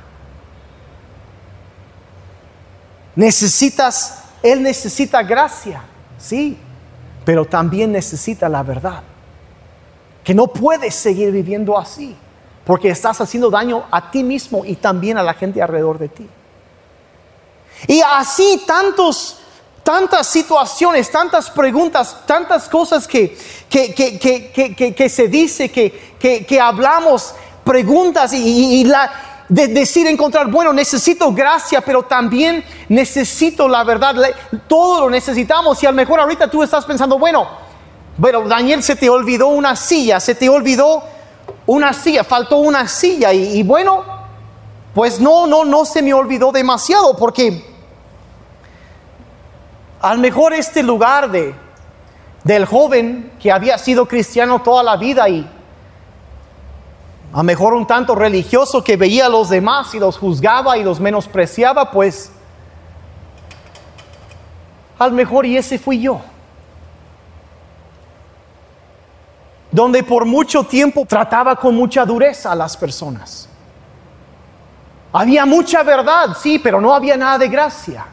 Necesitas, 3.15 4.23
Él 4.43 4.63
necesita 4.63 5.23
gracia, 5.23 5.83
sí, 6.19 6.57
pero 7.25 7.45
también 7.45 7.93
necesita 7.93 8.49
la 8.49 8.63
verdad. 8.63 9.03
Que 10.25 10.35
no 10.35 10.47
puedes 10.47 10.95
seguir 10.95 11.31
viviendo 11.33 11.79
así, 11.79 12.17
porque 12.65 12.91
estás 12.91 13.21
haciendo 13.21 13.51
daño 13.51 13.85
a 13.91 14.11
ti 14.11 14.23
mismo 14.23 14.65
y 14.65 14.77
también 14.77 15.19
a 15.19 15.23
la 15.23 15.35
gente 15.35 15.63
alrededor 15.63 15.99
de 15.99 16.09
ti. 16.09 16.29
Y 17.89 18.01
así 18.03 18.63
tantos, 18.67 19.39
tantas 19.83 20.27
situaciones, 20.27 21.11
tantas 21.11 21.51
preguntas, 21.51 22.17
tantas 22.27 22.69
cosas 22.69 23.09
que, 23.09 23.37
que, 23.69 25.09
se 25.09 25.29
dice, 25.29 25.71
que, 25.71 26.61
hablamos, 26.61 27.35
preguntas 27.65 28.33
y, 28.33 28.81
y 28.81 28.85
la, 28.85 29.30
de 29.51 29.67
decir, 29.67 30.07
encontrar, 30.07 30.47
bueno, 30.47 30.73
necesito 30.73 31.33
gracia, 31.33 31.81
pero 31.81 32.05
también 32.05 32.65
necesito 32.89 33.69
la 33.69 33.83
verdad. 33.83 34.15
Todo 34.69 35.01
lo 35.01 35.11
necesitamos 35.11 35.83
y 35.83 35.87
a 35.87 35.91
lo 35.91 35.97
mejor 35.97 36.21
ahorita 36.21 36.49
tú 36.49 36.63
estás 36.63 36.85
pensando, 36.85 37.19
bueno, 37.19 37.49
bueno, 38.17 38.43
Daniel 38.43 38.81
se 38.83 38.95
te 38.95 39.11
olvidó 39.11 39.49
una 39.49 39.75
silla, 39.75 40.21
se 40.21 40.37
te 40.37 40.49
olvidó 40.49 41.03
una 41.67 41.93
silla, 41.93 42.23
faltó 42.23 42.59
una 42.59 42.87
silla 42.87 43.33
y, 43.33 43.63
bueno, 43.65 44.05
pues 44.95 45.21
no, 45.21 45.49
no, 45.49 45.65
no 45.65 45.85
se 45.85 46.01
me 46.01 46.15
olvidó 46.15 46.53
demasiado 46.53 47.17
porque 47.17 47.65
a 50.01 50.15
lo 50.15 50.21
mejor 50.21 50.53
este 50.53 50.85
lugar 50.85 51.29
de, 51.29 51.55
del 52.45 52.67
joven 52.67 53.33
que 53.41 53.51
había 53.51 53.79
sido 53.79 54.07
cristiano 54.07 54.63
toda 54.63 54.85
la 54.85 54.97
vida 54.97 55.29
y 55.29 55.49
a 57.33 57.43
mejor 57.43 57.75
un 57.75 57.87
tanto 57.87 58.15
religioso 58.15 58.83
que 58.83 58.97
veía 58.97 59.27
a 59.27 59.29
los 59.29 59.49
demás 59.49 59.95
y 59.95 60.01
los 60.01 60.19
juzgaba 60.19 60.77
y 60.77 60.83
los 60.83 60.99
menospreciaba, 60.99 61.91
pues 61.91 62.33
al 64.99 65.13
mejor 65.13 65.47
y 65.47 65.57
ese 65.57 65.79
fui 65.79 66.01
yo. 66.01 66.21
Donde 69.71 70.03
por 70.03 70.25
mucho 70.25 70.65
tiempo 70.65 71.07
trataba 71.07 71.55
con 71.55 71.77
mucha 71.77 72.05
dureza 72.05 72.51
a 72.51 72.57
las 72.57 72.77
personas. 72.77 73.49
Había 75.13 75.47
mucha 75.47 75.85
verdad, 75.85 76.37
sí, 76.41 76.59
pero 76.59 76.81
no 76.81 76.93
había 76.93 77.17
nada 77.17 77.39
de 77.39 77.49
gracia. 77.49 78.07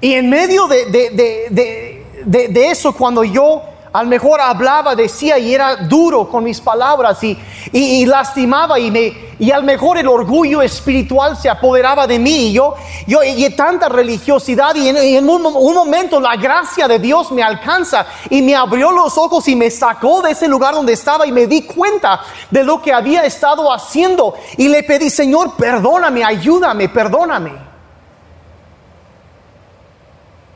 Y 0.00 0.12
en 0.12 0.28
medio 0.28 0.66
de, 0.66 0.86
de, 0.86 2.04
de, 2.26 2.48
de 2.48 2.70
eso, 2.70 2.92
cuando 2.92 3.24
yo 3.24 3.71
a 3.92 4.02
lo 4.02 4.08
mejor 4.08 4.40
hablaba, 4.40 4.94
decía 4.94 5.38
y 5.38 5.54
era 5.54 5.76
duro 5.76 6.26
con 6.26 6.44
mis 6.44 6.60
palabras 6.60 7.22
y, 7.22 7.38
y, 7.72 8.06
lastimaba 8.06 8.78
y, 8.80 8.90
me, 8.90 9.12
y 9.38 9.52
a 9.52 9.60
mejor 9.60 9.98
el 9.98 10.08
orgullo 10.08 10.62
espiritual 10.62 11.36
se 11.36 11.50
apoderaba 11.50 12.06
de 12.06 12.18
mí 12.18 12.48
y 12.48 12.52
yo, 12.54 12.74
yo 13.06 13.22
y 13.22 13.48
tanta 13.50 13.90
religiosidad 13.90 14.74
y 14.74 14.88
en, 14.88 15.28
un, 15.28 15.42
momento 15.42 16.20
la 16.20 16.36
gracia 16.36 16.88
de 16.88 16.98
Dios 16.98 17.30
me 17.32 17.42
alcanza 17.42 18.06
y 18.30 18.40
me 18.40 18.56
abrió 18.56 18.92
los 18.92 19.18
ojos 19.18 19.46
y 19.48 19.56
me 19.56 19.70
sacó 19.70 20.22
de 20.22 20.30
ese 20.30 20.48
lugar 20.48 20.72
donde 20.72 20.94
estaba 20.94 21.26
y 21.26 21.32
me 21.32 21.46
di 21.46 21.62
cuenta 21.62 22.22
de 22.50 22.64
lo 22.64 22.80
que 22.80 22.94
había 22.94 23.24
estado 23.24 23.70
haciendo 23.70 24.34
y 24.56 24.68
le 24.68 24.84
pedí, 24.84 25.10
Señor, 25.10 25.54
perdóname, 25.56 26.24
ayúdame, 26.24 26.88
perdóname. 26.88 27.72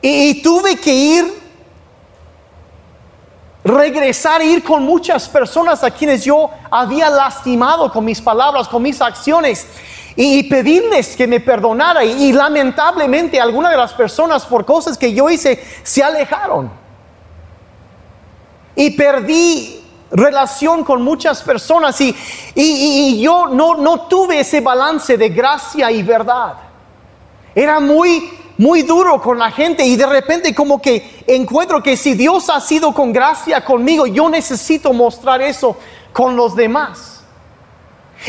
y 0.00 0.40
tuve 0.40 0.76
que 0.76 0.94
ir 0.94 1.45
regresar 3.66 4.40
e 4.40 4.46
ir 4.46 4.62
con 4.62 4.84
muchas 4.84 5.28
personas 5.28 5.82
a 5.82 5.90
quienes 5.90 6.24
yo 6.24 6.50
había 6.70 7.10
lastimado 7.10 7.90
con 7.90 8.04
mis 8.04 8.20
palabras, 8.20 8.68
con 8.68 8.80
mis 8.80 9.00
acciones 9.00 9.66
y, 10.14 10.44
pedirles 10.44 11.16
que 11.16 11.26
me 11.26 11.40
perdonara. 11.40 12.04
Y, 12.04 12.32
lamentablemente 12.32 13.40
algunas 13.40 13.72
de 13.72 13.76
las 13.76 13.92
personas 13.92 14.46
por 14.46 14.64
cosas 14.64 14.96
que 14.96 15.12
yo 15.12 15.28
hice 15.28 15.62
se 15.82 16.02
alejaron. 16.02 16.70
Y 18.76 18.90
perdí 18.90 19.82
relación 20.12 20.84
con 20.84 21.02
muchas 21.02 21.42
personas 21.42 22.00
y, 22.00 22.14
y 22.54 23.20
yo 23.20 23.48
no, 23.48 23.74
no 23.74 24.02
tuve 24.02 24.40
ese 24.40 24.60
balance 24.60 25.18
de 25.18 25.28
gracia 25.30 25.90
y 25.90 26.02
verdad. 26.04 26.54
Era 27.54 27.80
muy 27.80 28.30
muy 28.58 28.82
duro 28.82 29.20
con 29.20 29.38
la 29.38 29.50
gente 29.50 29.84
y 29.84 29.96
de 29.96 30.06
repente 30.06 30.54
como 30.54 30.80
que 30.80 31.24
encuentro 31.26 31.82
que 31.82 31.96
si 31.96 32.14
Dios 32.14 32.48
ha 32.48 32.60
sido 32.60 32.92
con 32.92 33.12
gracia 33.12 33.64
conmigo, 33.64 34.06
yo 34.06 34.28
necesito 34.28 34.92
mostrar 34.92 35.42
eso 35.42 35.76
con 36.12 36.36
los 36.36 36.56
demás. 36.56 37.12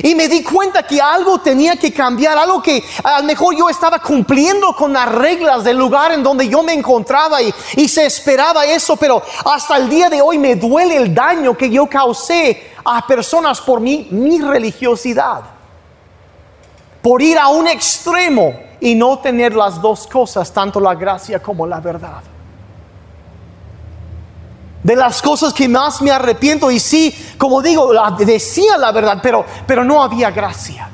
Y 0.04 0.14
me 0.16 0.28
di 0.28 0.44
cuenta 0.44 0.84
que 0.84 1.02
algo 1.02 1.40
tenía 1.40 1.76
que 1.78 1.92
cambiar, 1.92 2.38
algo 2.38 2.62
que 2.62 2.84
a 3.04 3.20
lo 3.20 3.26
mejor 3.26 3.56
yo 3.56 3.70
estaba 3.70 4.00
cumpliendo 4.00 4.76
con 4.76 4.94
las 4.94 5.10
reglas 5.10 5.64
del 5.64 5.78
lugar 5.78 6.12
en 6.12 6.22
donde 6.22 6.48
yo 6.48 6.62
me 6.62 6.74
encontraba 6.74 7.42
y, 7.42 7.54
y 7.78 7.88
se 7.88 8.06
esperaba 8.06 8.66
eso, 8.66 8.96
pero 8.98 9.24
hasta 9.46 9.78
el 9.78 9.90
día 9.90 10.10
de 10.10 10.22
hoy 10.22 10.38
me 10.38 10.56
duele 10.56 10.98
el 10.98 11.16
daño 11.16 11.58
que 11.58 11.70
yo 11.70 11.88
causé 11.88 12.74
a 12.84 13.08
personas 13.08 13.62
por 13.62 13.80
mi, 13.80 14.08
mi 14.12 14.40
religiosidad, 14.40 15.42
por 17.02 17.22
ir 17.22 17.38
a 17.38 17.48
un 17.50 17.68
extremo 17.68 18.54
y 18.80 18.96
no 18.96 19.20
tener 19.20 19.56
las 19.56 19.82
dos 19.82 20.08
cosas, 20.08 20.52
tanto 20.52 20.80
la 20.80 20.96
gracia 20.96 21.42
como 21.42 21.66
la 21.66 21.80
verdad. 21.80 22.22
De 24.84 24.96
las 24.96 25.22
cosas 25.22 25.54
que 25.54 25.68
más 25.68 26.02
me 26.02 26.12
arrepiento 26.12 26.72
y 26.72 26.80
sí, 26.80 27.14
como 27.38 27.62
digo, 27.62 27.92
decía 28.20 28.78
la 28.78 28.92
verdad, 28.92 29.20
pero, 29.22 29.46
pero 29.66 29.84
no 29.84 30.02
había 30.02 30.32
gracia. 30.32 30.90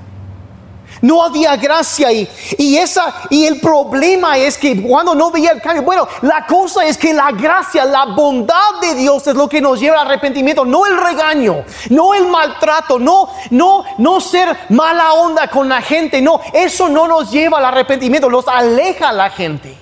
No 1.03 1.21
había 1.21 1.57
gracia 1.57 2.13
y, 2.13 2.29
y, 2.57 2.77
esa, 2.77 3.13
y 3.29 3.45
el 3.45 3.59
problema 3.59 4.37
es 4.37 4.57
que 4.57 4.81
cuando 4.81 5.13
no 5.13 5.31
veía 5.31 5.51
el 5.51 5.61
cambio, 5.61 5.83
bueno, 5.83 6.07
la 6.21 6.45
cosa 6.45 6.85
es 6.85 6.97
que 6.97 7.13
la 7.13 7.31
gracia, 7.31 7.83
la 7.83 8.05
bondad 8.05 8.79
de 8.81 8.95
Dios 8.95 9.27
es 9.27 9.35
lo 9.35 9.49
que 9.49 9.59
nos 9.59 9.81
lleva 9.81 9.99
al 9.99 10.07
arrepentimiento, 10.07 10.63
no 10.63 10.85
el 10.85 10.97
regaño, 10.97 11.65
no 11.89 12.13
el 12.13 12.25
maltrato, 12.27 12.99
no, 12.99 13.29
no, 13.49 13.83
no 13.97 14.21
ser 14.21 14.57
mala 14.69 15.11
onda 15.15 15.49
con 15.49 15.67
la 15.67 15.81
gente, 15.81 16.21
no, 16.21 16.39
eso 16.53 16.87
no 16.87 17.05
nos 17.05 17.29
lleva 17.29 17.57
al 17.57 17.65
arrepentimiento, 17.65 18.29
nos 18.29 18.47
aleja 18.47 19.11
la 19.11 19.29
gente. 19.29 19.77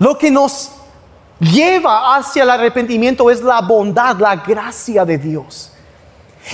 Lo 0.00 0.18
que 0.18 0.28
nos 0.28 0.72
lleva 1.38 2.16
hacia 2.16 2.42
el 2.42 2.50
arrepentimiento 2.50 3.30
es 3.30 3.40
la 3.42 3.60
bondad, 3.60 4.16
la 4.18 4.34
gracia 4.34 5.04
de 5.04 5.18
Dios. 5.18 5.70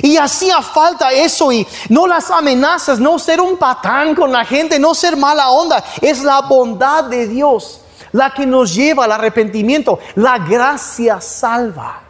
Y 0.03 0.16
hacía 0.16 0.62
falta 0.62 1.11
eso 1.11 1.50
y 1.50 1.66
no 1.88 2.07
las 2.07 2.31
amenazas, 2.31 3.00
no 3.00 3.18
ser 3.18 3.40
un 3.40 3.57
patán 3.57 4.14
con 4.14 4.31
la 4.31 4.44
gente, 4.44 4.79
no 4.79 4.94
ser 4.94 5.16
mala 5.16 5.50
onda. 5.50 5.83
Es 6.00 6.22
la 6.22 6.42
bondad 6.42 7.05
de 7.05 7.26
Dios 7.26 7.81
la 8.12 8.33
que 8.33 8.46
nos 8.46 8.74
lleva 8.74 9.05
al 9.05 9.12
arrepentimiento. 9.12 9.98
La 10.16 10.38
gracia 10.38 11.20
salva. 11.20 12.00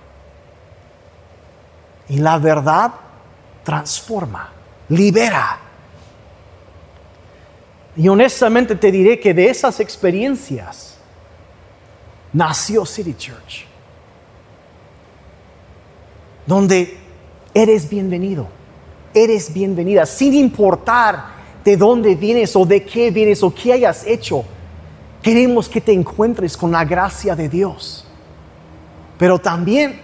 Y 2.08 2.18
la 2.18 2.38
verdad 2.38 2.92
transforma, 3.62 4.50
libera. 4.88 5.58
Y 7.96 8.08
honestamente 8.08 8.76
te 8.76 8.90
diré 8.90 9.20
que 9.20 9.34
de 9.34 9.48
esas 9.48 9.80
experiencias 9.80 10.96
nació 12.32 12.84
City 12.84 13.14
Church. 13.14 13.66
Donde 16.46 16.99
eres 17.54 17.88
bienvenido, 17.88 18.48
eres 19.14 19.52
bienvenida, 19.52 20.06
sin 20.06 20.34
importar 20.34 21.40
de 21.64 21.76
dónde 21.76 22.14
vienes 22.14 22.54
o 22.56 22.64
de 22.64 22.84
qué 22.84 23.10
vienes 23.10 23.42
o 23.42 23.52
qué 23.54 23.72
hayas 23.72 24.06
hecho. 24.06 24.44
Queremos 25.22 25.68
que 25.68 25.80
te 25.80 25.92
encuentres 25.92 26.56
con 26.56 26.70
la 26.72 26.84
gracia 26.84 27.36
de 27.36 27.48
Dios. 27.48 28.06
Pero 29.18 29.38
también 29.38 30.00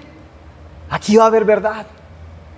aquí 0.90 1.16
va 1.16 1.24
a 1.24 1.28
haber 1.28 1.44
verdad 1.44 1.86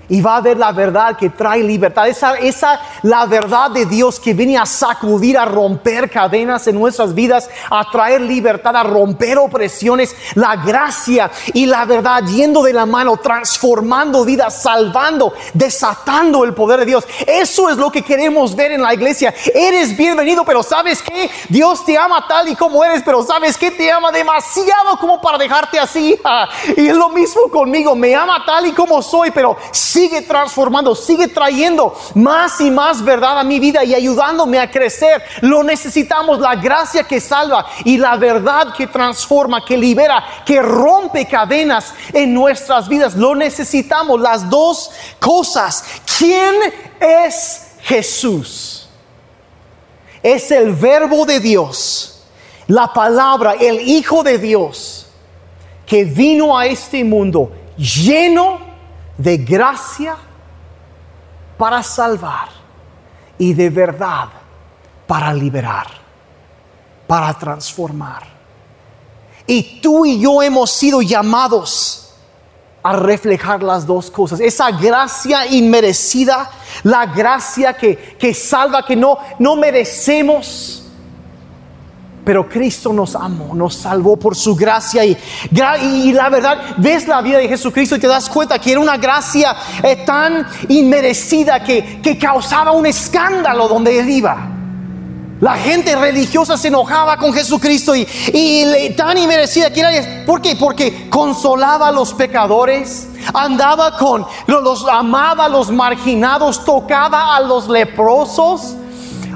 y 0.09 0.21
va 0.21 0.37
a 0.37 0.40
ver 0.40 0.57
la 0.57 0.73
verdad 0.73 1.16
que 1.16 1.31
trae 1.31 1.62
libertad. 1.62 2.09
Esa, 2.09 2.37
esa, 2.38 2.81
la 3.03 3.27
verdad 3.27 3.71
de 3.71 3.87
Dios 3.87 4.18
que 4.18 4.35
viene 4.35 4.59
a 4.59 4.66
sacudir, 4.66 5.37
a 5.38 5.44
romper 5.44 6.11
cadenas 6.11 6.66
en 6.66 6.79
nuestras 6.79 7.14
vidas, 7.14 7.49
a 7.71 7.90
traer 7.90 8.21
libertad, 8.21 8.75
a 8.77 8.83
romper 8.83 9.38
opresiones. 9.38 10.14
La 10.35 10.57
gracia 10.57 11.31
y 11.53 11.66
la 11.66 11.85
verdad 11.85 12.23
yendo 12.25 12.62
de 12.62 12.73
la 12.73 12.87
mano, 12.87 13.16
transformando 13.18 14.25
vidas, 14.25 14.62
salvando, 14.62 15.33
desatando 15.53 16.44
el 16.44 16.55
poder 16.55 16.81
de 16.81 16.87
Dios. 16.87 17.05
Eso 17.27 17.68
es 17.68 17.77
lo 17.77 17.90
que 17.90 18.03
queremos 18.03 18.55
ver 18.57 18.73
en 18.73 18.83
la 18.83 18.94
iglesia. 18.94 19.35
Eres 19.55 19.97
bienvenido, 19.97 20.44
pero 20.44 20.62
¿sabes 20.62 21.03
qué? 21.03 21.31
Dios 21.49 21.85
te 21.85 21.99
ama 21.99 22.25
tal 22.27 22.49
y 22.49 22.57
como 22.57 22.85
eres, 22.85 23.03
pero 23.05 23.23
¿sabes 23.23 23.57
qué? 23.57 23.71
Te 23.71 23.90
ama 23.90 24.11
demasiado 24.11 24.97
como 24.99 25.21
para 25.21 25.38
dejarte 25.38 25.79
así. 25.79 26.18
Y 26.77 26.88
es 26.88 26.97
lo 26.97 27.09
mismo 27.11 27.49
conmigo. 27.51 27.94
Me 27.94 28.14
ama 28.14 28.42
tal 28.44 28.66
y 28.66 28.73
como 28.73 29.03
soy, 29.03 29.31
pero 29.31 29.57
sigue 29.99 30.23
transformando, 30.23 30.95
sigue 30.95 31.27
trayendo 31.27 31.93
más 32.15 32.61
y 32.61 32.71
más 32.71 33.03
verdad 33.03 33.41
a 33.41 33.43
mi 33.43 33.59
vida 33.59 33.83
y 33.83 33.97
ayudándome 33.97 34.61
a 34.61 34.71
crecer. 34.71 35.21
Lo 35.41 35.65
necesitamos, 35.65 36.39
la 36.39 36.55
gracia 36.55 37.03
que 37.03 37.21
salva 37.21 37.67
y 37.85 37.99
la 37.99 38.17
verdad 38.17 38.73
que 38.77 38.87
transforma, 38.87 39.65
que 39.65 39.77
libera, 39.77 40.25
que 40.47 40.63
rompe 40.63 41.27
cadenas 41.27 41.93
en 42.13 42.33
nuestras 42.33 42.89
vidas. 42.89 43.17
Lo 43.17 43.35
necesitamos, 43.35 44.21
las 44.21 44.49
dos 44.49 44.93
cosas. 45.19 45.85
¿Quién 46.17 46.55
es 47.01 47.73
Jesús? 47.81 48.89
Es 50.23 50.53
el 50.53 50.75
verbo 50.75 51.27
de 51.27 51.41
Dios, 51.41 52.25
la 52.69 52.93
palabra, 52.93 53.55
el 53.55 53.81
Hijo 53.81 54.23
de 54.23 54.39
Dios, 54.39 55.09
que 55.85 56.05
vino 56.05 56.57
a 56.57 56.67
este 56.67 57.03
mundo 57.03 57.51
lleno 57.77 58.67
de 59.18 59.37
gracia 59.37 60.16
para 61.59 61.83
salvar 61.83 62.48
y 63.37 63.52
de 63.52 63.68
verdad 63.68 64.28
para 65.07 65.35
liberar, 65.35 65.88
para 67.07 67.35
transformar. 67.35 68.22
Y 69.46 69.81
tú 69.81 70.07
y 70.07 70.20
yo 70.20 70.42
hemos 70.42 70.70
sido 70.70 71.02
llamados 71.02 72.14
a 72.83 72.94
reflejar 72.94 73.62
las 73.62 73.87
dos 73.87 74.11
cosas. 74.11 74.40
Esa 74.40 74.70
gracia 74.70 75.46
inmerecida, 75.46 76.50
la 76.85 77.07
gracia 77.07 77.72
que, 77.72 77.96
que 78.18 78.33
salva, 78.33 78.85
que 78.85 78.94
no, 78.94 79.18
no 79.38 79.57
merecemos 79.57 80.88
pero 82.29 82.47
Cristo 82.47 82.93
nos 82.93 83.17
amó, 83.17 83.55
nos 83.55 83.75
salvó 83.75 84.19
por 84.19 84.37
su 84.37 84.55
gracia 84.55 85.03
y, 85.03 85.17
y, 85.51 86.12
la 86.12 86.29
verdad, 86.29 86.59
ves 86.77 87.09
la 87.09 87.23
vida 87.23 87.38
de 87.38 87.49
Jesucristo 87.49 87.97
y 87.97 88.01
te 88.01 88.07
das 88.07 88.29
cuenta 88.29 88.59
que 88.59 88.73
era 88.73 88.81
una 88.81 88.99
gracia 88.99 89.57
eh, 89.83 90.05
tan 90.05 90.47
inmerecida 90.69 91.64
que, 91.64 92.03
que 92.03 92.19
causaba 92.19 92.73
un 92.73 92.85
escándalo 92.85 93.67
donde 93.67 93.99
él 93.99 94.11
iba. 94.11 94.47
La 95.41 95.55
gente 95.55 95.97
religiosa 95.97 96.59
se 96.59 96.69
enojaba 96.69 97.17
con 97.17 97.33
Jesucristo 97.33 97.97
y, 97.97 98.07
y, 98.35 98.93
tan 98.95 99.17
inmerecida 99.17 99.73
que 99.73 99.81
era. 99.81 100.27
¿Por 100.27 100.43
qué? 100.43 100.55
Porque 100.55 101.09
consolaba 101.09 101.88
a 101.88 101.93
los 101.93 102.12
pecadores, 102.12 103.09
andaba 103.33 103.97
con, 103.97 104.27
los 104.47 104.87
amaba 104.87 105.47
a 105.47 105.49
los 105.49 105.71
marginados, 105.71 106.62
tocaba 106.62 107.35
a 107.35 107.41
los 107.41 107.71
leprosos. 107.71 108.75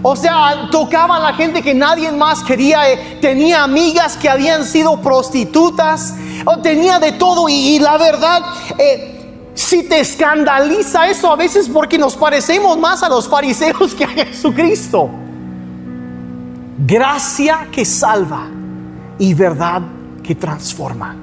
O 0.04 0.16
sea, 0.16 0.68
tocaba 0.70 1.16
a 1.16 1.20
la 1.20 1.34
gente 1.34 1.62
que 1.62 1.74
nadie 1.74 2.10
más 2.10 2.42
quería. 2.42 2.90
Eh, 2.90 3.18
tenía 3.20 3.62
amigas 3.62 4.16
que 4.16 4.28
habían 4.28 4.64
sido 4.64 5.00
prostitutas. 5.00 6.14
Tenía 6.62 6.98
de 6.98 7.12
todo. 7.12 7.48
Y, 7.48 7.78
la 7.78 7.96
verdad, 7.98 8.42
eh, 8.78 9.12
si 9.54 9.84
te 9.84 10.00
escandaliza 10.00 11.06
eso 11.06 11.30
a 11.30 11.36
veces 11.36 11.68
porque 11.68 11.98
nos 11.98 12.16
parecemos 12.16 12.76
más 12.78 13.02
a 13.04 13.08
los 13.08 13.28
fariseos 13.28 13.94
que 13.96 14.04
a 14.04 14.08
Jesucristo. 14.08 15.08
Gracia 16.84 17.68
que 17.70 17.84
salva 17.84 18.48
y 19.18 19.34
verdad 19.34 19.82
que 20.22 20.34
transforma. 20.34 21.14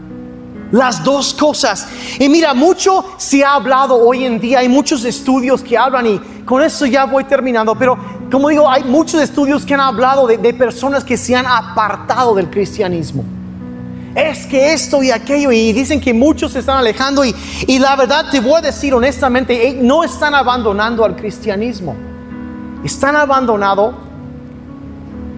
Las 0.71 1.03
dos 1.03 1.33
cosas. 1.33 1.87
Y 2.19 2.29
mira, 2.29 2.53
mucho 2.53 3.03
se 3.17 3.43
ha 3.43 3.55
hablado 3.55 3.95
hoy 3.95 4.23
en 4.23 4.39
día, 4.39 4.59
hay 4.59 4.69
muchos 4.69 5.03
estudios 5.03 5.63
que 5.63 5.77
hablan 5.77 6.05
y 6.05 6.19
con 6.45 6.61
eso 6.61 6.85
ya 6.85 7.05
voy 7.05 7.23
terminando, 7.23 7.75
pero 7.75 7.97
como 8.31 8.49
digo, 8.49 8.69
hay 8.69 8.83
muchos 8.83 9.21
estudios 9.21 9.65
que 9.65 9.73
han 9.73 9.79
hablado 9.79 10.27
de, 10.27 10.53
personas 10.53 11.03
que 11.03 11.17
se 11.17 11.35
han 11.35 11.45
apartado 11.45 12.35
del 12.35 12.49
cristianismo. 12.49 13.23
Es 14.15 14.45
que 14.45 14.73
esto 14.73 15.01
y 15.03 15.11
aquello, 15.11 15.51
y 15.51 15.71
dicen 15.71 16.01
que 16.01 16.13
muchos 16.13 16.51
se 16.51 16.59
están 16.59 16.77
alejando, 16.77 17.23
y, 17.23 17.33
y 17.67 17.79
la 17.79 17.95
verdad 17.95 18.25
te 18.31 18.39
voy 18.39 18.55
a 18.55 18.61
decir 18.61 18.93
honestamente, 18.93 19.67
eh, 19.67 19.79
no 19.81 20.03
están 20.03 20.35
abandonando 20.35 21.05
al 21.05 21.15
cristianismo, 21.15 21.95
están 22.83 23.15
abandonando 23.15 23.93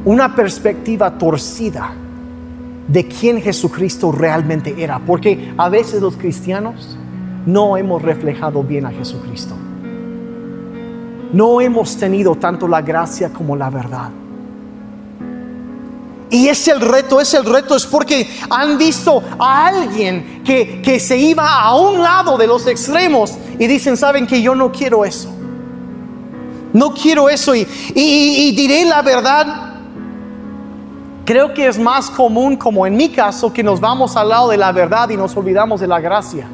una 0.06 0.36
perspectiva 0.36 1.18
torcida 1.18 1.94
de 2.88 3.08
quién 3.08 3.42
Jesucristo 3.42 4.12
realmente 4.12 4.76
era. 4.78 5.00
Porque 5.00 5.54
a 5.58 5.70
veces 5.70 6.02
los 6.02 6.18
cristianos 6.18 6.98
no 7.46 7.78
hemos 7.78 8.02
reflejado 8.02 8.64
bien 8.64 8.86
a 8.86 8.92
Jesucristo. 8.92 9.56
No 11.34 11.62
hemos 11.62 11.98
tenido 11.98 12.36
tanto 12.36 12.68
la 12.68 12.82
gracia 12.82 13.32
como 13.32 13.56
la 13.56 13.70
verdad. 13.70 14.10
Y 16.30 16.48
es 16.48 16.68
el 16.68 16.80
reto, 16.80 17.20
es 17.20 17.34
el 17.34 17.44
reto, 17.44 17.76
es 17.76 17.86
porque 17.86 18.30
han 18.50 18.78
visto 18.78 19.22
a 19.38 19.68
alguien 19.68 20.42
que, 20.46 20.82
que 20.82 21.00
se 21.00 21.18
iba 21.18 21.62
a 21.62 21.76
un 21.76 22.02
lado 22.02 22.38
de 22.38 22.48
los 22.48 22.66
extremos 22.68 23.38
y 23.60 23.68
dicen, 23.68 23.98
saben 23.98 24.26
que 24.26 24.42
yo 24.42 24.56
no 24.56 24.72
quiero 24.72 25.04
eso. 25.04 25.30
No 26.72 26.94
quiero 26.94 27.30
eso 27.30 27.54
y, 27.54 27.68
y, 27.94 28.48
y 28.48 28.56
diré 28.56 28.86
la 28.86 29.02
verdad, 29.02 29.72
Creo 31.32 31.54
que 31.54 31.68
es 31.68 31.78
más 31.78 32.10
común, 32.10 32.58
como 32.58 32.86
en 32.86 32.98
mi 32.98 33.10
caso, 33.10 33.54
que 33.54 33.64
nos 33.64 33.80
vamos 33.80 34.18
al 34.18 34.30
lado 34.30 34.50
de 34.50 34.58
la 34.58 34.72
verdad 34.72 35.10
y 35.10 35.18
nos 35.18 35.38
olvidamos 35.38 35.80
de 35.80 35.88
la 35.88 36.00
gracia 36.00 36.48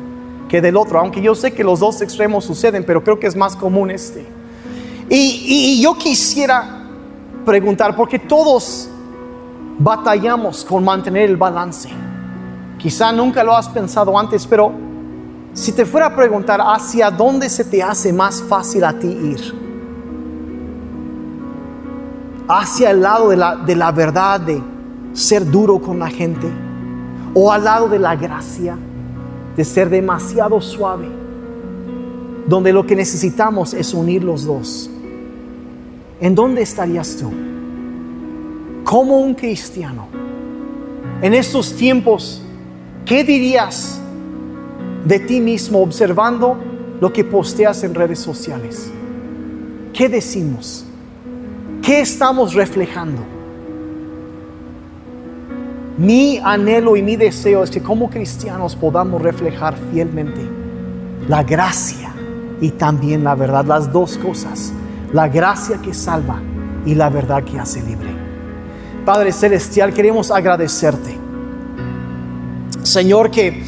que 0.49 0.61
del 0.61 0.77
otro, 0.77 0.99
aunque 0.99 1.21
yo 1.21 1.35
sé 1.35 1.53
que 1.53 1.63
los 1.63 1.79
dos 1.79 2.01
extremos 2.01 2.45
suceden, 2.45 2.83
pero 2.85 3.03
creo 3.03 3.19
que 3.19 3.27
es 3.27 3.35
más 3.35 3.55
común 3.55 3.91
este. 3.91 4.25
Y, 5.09 5.81
yo 5.81 5.97
quisiera 5.97 6.83
preguntar, 7.45 7.95
porque 7.95 8.19
todos 8.19 8.89
batallamos 9.79 10.65
con 10.65 10.83
mantener 10.83 11.29
el 11.29 11.37
balance. 11.37 11.89
Quizá 12.77 13.11
nunca 13.11 13.43
lo 13.43 13.55
has 13.55 13.69
pensado 13.69 14.17
antes, 14.17 14.45
pero 14.45 14.71
si 15.53 15.71
te 15.71 15.85
fuera 15.85 16.07
a 16.07 16.15
preguntar 16.15 16.59
hacia 16.61 17.09
dónde 17.09 17.49
se 17.49 17.63
te 17.63 17.81
hace 17.81 18.11
más 18.11 18.43
fácil 18.43 18.83
a 18.83 18.93
ti 18.93 19.07
ir, 19.07 19.67
hacia 22.47 22.91
el 22.91 23.01
lado 23.01 23.29
de 23.29 23.37
la, 23.37 23.55
de 23.55 23.75
la 23.75 23.91
verdad, 23.91 24.39
de 24.41 24.61
ser 25.13 25.49
duro 25.49 25.79
con 25.79 25.99
la 25.99 26.09
gente, 26.09 26.47
o 27.33 27.51
al 27.51 27.63
lado 27.63 27.87
de 27.87 27.99
la 27.99 28.15
gracia, 28.15 28.77
de 29.55 29.63
ser 29.63 29.89
demasiado 29.89 30.59
suave, 30.61 31.09
donde 32.47 32.73
lo 32.73 32.85
que 32.85 32.95
necesitamos 32.95 33.73
es 33.73 33.93
unir 33.93 34.23
los 34.23 34.45
dos. 34.45 34.89
¿En 36.19 36.33
dónde 36.33 36.63
estarías 36.63 37.15
tú? 37.17 37.31
Como 38.83 39.19
un 39.19 39.35
cristiano, 39.35 40.07
en 41.21 41.33
estos 41.33 41.75
tiempos, 41.75 42.41
¿qué 43.05 43.23
dirías 43.23 43.99
de 45.05 45.19
ti 45.19 45.41
mismo 45.41 45.79
observando 45.79 46.57
lo 46.99 47.11
que 47.11 47.23
posteas 47.23 47.83
en 47.83 47.93
redes 47.93 48.19
sociales? 48.19 48.91
¿Qué 49.93 50.09
decimos? 50.09 50.85
¿Qué 51.81 52.01
estamos 52.01 52.53
reflejando? 52.53 53.21
Mi 55.97 56.39
anhelo 56.43 56.95
y 56.95 57.01
mi 57.01 57.15
deseo 57.15 57.63
es 57.63 57.71
que 57.71 57.81
como 57.81 58.09
cristianos 58.09 58.75
podamos 58.75 59.21
reflejar 59.21 59.75
fielmente 59.91 60.41
la 61.27 61.43
gracia 61.43 62.13
y 62.61 62.69
también 62.71 63.23
la 63.23 63.33
verdad, 63.33 63.65
las 63.65 63.91
dos 63.91 64.17
cosas, 64.17 64.71
la 65.13 65.27
gracia 65.27 65.79
que 65.81 65.93
salva 65.93 66.41
y 66.85 66.95
la 66.95 67.09
verdad 67.09 67.43
que 67.43 67.59
hace 67.59 67.81
libre. 67.81 68.09
Padre 69.05 69.31
Celestial, 69.31 69.93
queremos 69.93 70.31
agradecerte, 70.31 71.17
Señor, 72.83 73.31
que 73.31 73.63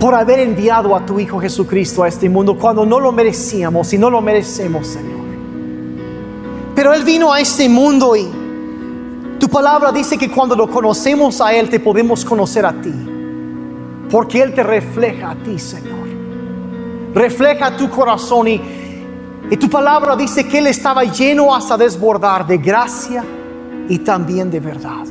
por 0.00 0.14
haber 0.14 0.40
enviado 0.40 0.96
a 0.96 1.06
tu 1.06 1.20
Hijo 1.20 1.38
Jesucristo 1.38 2.02
a 2.02 2.08
este 2.08 2.28
mundo 2.28 2.58
cuando 2.58 2.84
no 2.84 2.98
lo 2.98 3.12
merecíamos 3.12 3.92
y 3.92 3.98
no 3.98 4.10
lo 4.10 4.20
merecemos, 4.20 4.88
Señor. 4.88 5.22
Pero 6.74 6.92
Él 6.92 7.04
vino 7.04 7.32
a 7.32 7.40
este 7.40 7.68
mundo 7.68 8.16
y 8.16 8.28
tu 9.38 9.48
palabra 9.48 9.92
dice 9.92 10.18
que 10.18 10.30
cuando 10.30 10.56
lo 10.56 10.68
conocemos 10.68 11.40
a 11.40 11.52
Él 11.54 11.68
te 11.68 11.78
podemos 11.78 12.24
conocer 12.24 12.66
a 12.66 12.72
ti. 12.72 12.92
Porque 14.10 14.42
Él 14.42 14.54
te 14.54 14.62
refleja 14.62 15.30
a 15.30 15.34
ti, 15.36 15.58
Señor. 15.58 16.08
Refleja 17.14 17.76
tu 17.76 17.88
corazón 17.90 18.48
y, 18.48 18.60
y 19.50 19.56
tu 19.56 19.68
palabra 19.68 20.16
dice 20.16 20.46
que 20.46 20.58
Él 20.58 20.66
estaba 20.66 21.04
lleno 21.04 21.54
hasta 21.54 21.76
desbordar 21.76 22.46
de 22.46 22.58
gracia 22.58 23.24
y 23.88 23.98
también 23.98 24.50
de 24.50 24.60
verdad. 24.60 25.06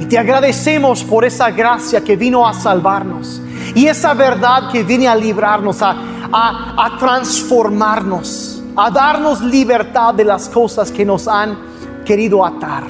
Y 0.00 0.04
te 0.06 0.18
agradecemos 0.18 1.04
por 1.04 1.24
esa 1.24 1.50
gracia 1.50 2.02
que 2.02 2.16
vino 2.16 2.46
a 2.46 2.52
salvarnos 2.52 3.40
y 3.74 3.86
esa 3.86 4.14
verdad 4.14 4.70
que 4.70 4.82
viene 4.82 5.08
a 5.08 5.14
librarnos, 5.14 5.80
a, 5.80 5.96
a, 6.32 6.86
a 6.86 6.98
transformarnos 6.98 8.56
a 8.76 8.90
darnos 8.90 9.40
libertad 9.40 10.14
de 10.14 10.24
las 10.24 10.48
cosas 10.48 10.92
que 10.92 11.04
nos 11.04 11.26
han 11.26 11.56
querido 12.04 12.44
atar. 12.44 12.84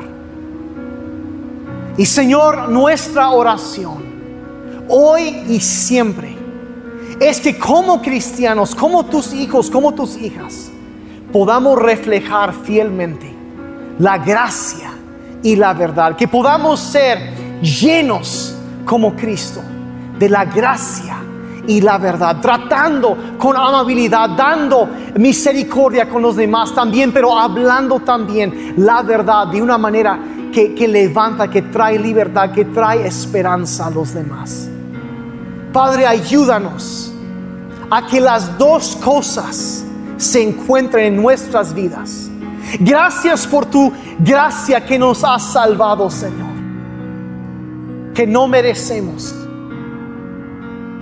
Y 1.96 2.04
Señor, 2.04 2.68
nuestra 2.68 3.30
oración, 3.30 4.04
hoy 4.88 5.44
y 5.48 5.60
siempre, 5.60 6.35
es 7.20 7.40
que 7.40 7.58
como 7.58 8.02
cristianos, 8.02 8.74
como 8.74 9.06
tus 9.06 9.32
hijos, 9.32 9.70
como 9.70 9.94
tus 9.94 10.16
hijas, 10.16 10.70
podamos 11.32 11.80
reflejar 11.80 12.52
fielmente 12.52 13.34
la 13.98 14.18
gracia 14.18 14.90
y 15.42 15.56
la 15.56 15.72
verdad, 15.72 16.16
que 16.16 16.28
podamos 16.28 16.80
ser 16.80 17.34
llenos 17.60 18.56
como 18.84 19.14
Cristo 19.14 19.62
de 20.18 20.28
la 20.28 20.44
gracia 20.44 21.16
y 21.66 21.80
la 21.80 21.98
verdad, 21.98 22.40
tratando 22.40 23.16
con 23.38 23.56
amabilidad, 23.56 24.30
dando 24.30 24.88
misericordia 25.16 26.08
con 26.08 26.22
los 26.22 26.36
demás 26.36 26.74
también, 26.74 27.12
pero 27.12 27.36
hablando 27.36 28.00
también 28.00 28.74
la 28.76 29.02
verdad 29.02 29.48
de 29.48 29.60
una 29.60 29.76
manera 29.76 30.18
que, 30.52 30.74
que 30.74 30.86
levanta, 30.86 31.48
que 31.48 31.62
trae 31.62 31.98
libertad, 31.98 32.52
que 32.52 32.66
trae 32.66 33.06
esperanza 33.06 33.86
a 33.86 33.90
los 33.90 34.14
demás. 34.14 34.68
Padre, 35.76 36.06
ayúdanos 36.06 37.12
a 37.90 38.06
que 38.06 38.18
las 38.18 38.56
dos 38.56 38.96
cosas 38.96 39.84
se 40.16 40.42
encuentren 40.42 41.12
en 41.12 41.22
nuestras 41.22 41.74
vidas. 41.74 42.30
Gracias 42.80 43.46
por 43.46 43.66
tu 43.66 43.92
gracia 44.18 44.82
que 44.86 44.98
nos 44.98 45.22
ha 45.22 45.38
salvado, 45.38 46.08
Señor, 46.08 46.48
que 48.14 48.26
no 48.26 48.48
merecemos 48.48 49.34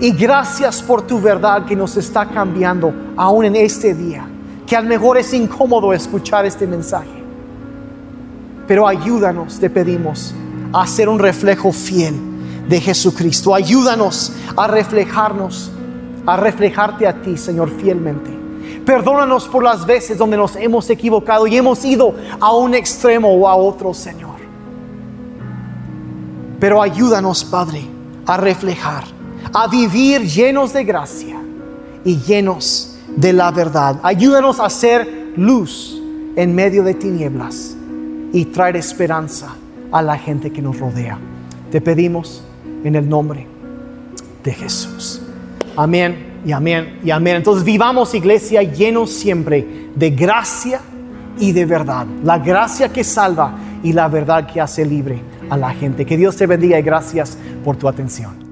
y 0.01 0.11
gracias 0.11 0.83
por 0.83 1.03
tu 1.03 1.21
verdad 1.21 1.65
que 1.67 1.77
nos 1.77 1.97
está 1.97 2.27
cambiando 2.27 2.93
aún 3.17 3.45
en 3.45 3.55
este 3.55 3.95
día. 3.95 4.27
Que 4.67 4.75
a 4.75 4.81
lo 4.81 4.89
mejor 4.89 5.19
es 5.19 5.33
incómodo 5.33 5.93
escuchar 5.93 6.47
este 6.47 6.67
mensaje. 6.67 7.23
Pero 8.67 8.89
ayúdanos, 8.89 9.61
te 9.61 9.71
pedimos, 9.71 10.35
a 10.73 10.85
ser 10.89 11.09
un 11.09 11.21
reflejo 11.21 11.71
fiel 11.71 12.34
de 12.69 12.81
Jesucristo. 12.81 13.55
Ayúdanos 13.55 14.33
a 14.57 14.67
reflejarnos, 14.67 15.71
a 16.27 16.37
reflejarte 16.37 17.07
a 17.07 17.21
ti, 17.23 17.37
Señor, 17.37 17.71
fielmente. 17.71 18.31
Perdónanos 18.85 19.49
por 19.49 19.63
las 19.63 19.87
veces 19.87 20.19
donde 20.19 20.37
nos 20.37 20.57
hemos 20.57 20.89
equivocado 20.91 21.47
y 21.47 21.57
hemos 21.57 21.85
ido 21.85 22.15
a 22.41 22.55
un 22.55 22.75
extremo 22.75 23.29
o 23.29 23.49
a 23.49 23.57
otro, 23.57 23.95
Señor. 23.95 24.35
Pero 26.61 26.81
ayúdanos, 26.81 27.45
Padre, 27.45 27.85
a 28.27 28.37
reflejar 28.37 29.05
a 29.53 29.69
vivir 29.69 30.23
llenos 30.23 30.73
de 30.73 30.85
gracia 30.85 31.41
y 32.05 32.19
llenos 32.19 32.97
de 33.17 33.33
la 33.33 33.51
verdad. 33.51 34.01
Ayúdanos 34.03 34.59
a 34.61 34.69
ser 34.69 35.33
luz 35.37 36.01
en 36.37 36.55
medio 36.55 36.83
de 36.83 36.95
tinieblas 36.95 37.77
y 38.33 38.47
traer 38.47 38.77
esperanza 38.77 39.55
a 39.93 40.03
la 40.03 40.19
gente 40.19 40.53
que 40.53 40.61
nos 40.61 40.79
rodea. 40.79 41.19
Te 41.71 41.81
pedimos 41.81 42.43
en 42.85 42.95
el 42.95 43.09
nombre 43.09 43.47
de 44.45 44.53
Jesús. 44.53 45.21
Amén 45.77 46.41
y 46.47 46.53
amén 46.53 47.01
y 47.03 47.11
amén. 47.11 47.37
Entonces 47.37 47.65
vivamos 47.65 48.15
iglesia 48.15 48.63
llenos 48.63 49.11
siempre 49.11 49.89
de 49.95 50.11
gracia 50.11 50.81
y 51.39 51.53
de 51.53 51.67
verdad. 51.67 52.07
La 52.23 52.39
gracia 52.39 52.93
que 52.93 53.03
salva 53.03 53.57
y 53.83 53.93
la 53.93 54.09
verdad 54.09 54.47
que 54.47 54.61
hace 54.61 54.85
libre 54.85 55.19
a 55.51 55.57
la 55.57 55.71
gente. 55.71 56.07
Que 56.07 56.17
Dios 56.17 56.37
te 56.37 56.47
bendiga 56.47 56.79
y 56.79 56.83
gracias 56.83 57.37
por 57.65 57.77
tu 57.77 57.89
atención. 57.89 58.44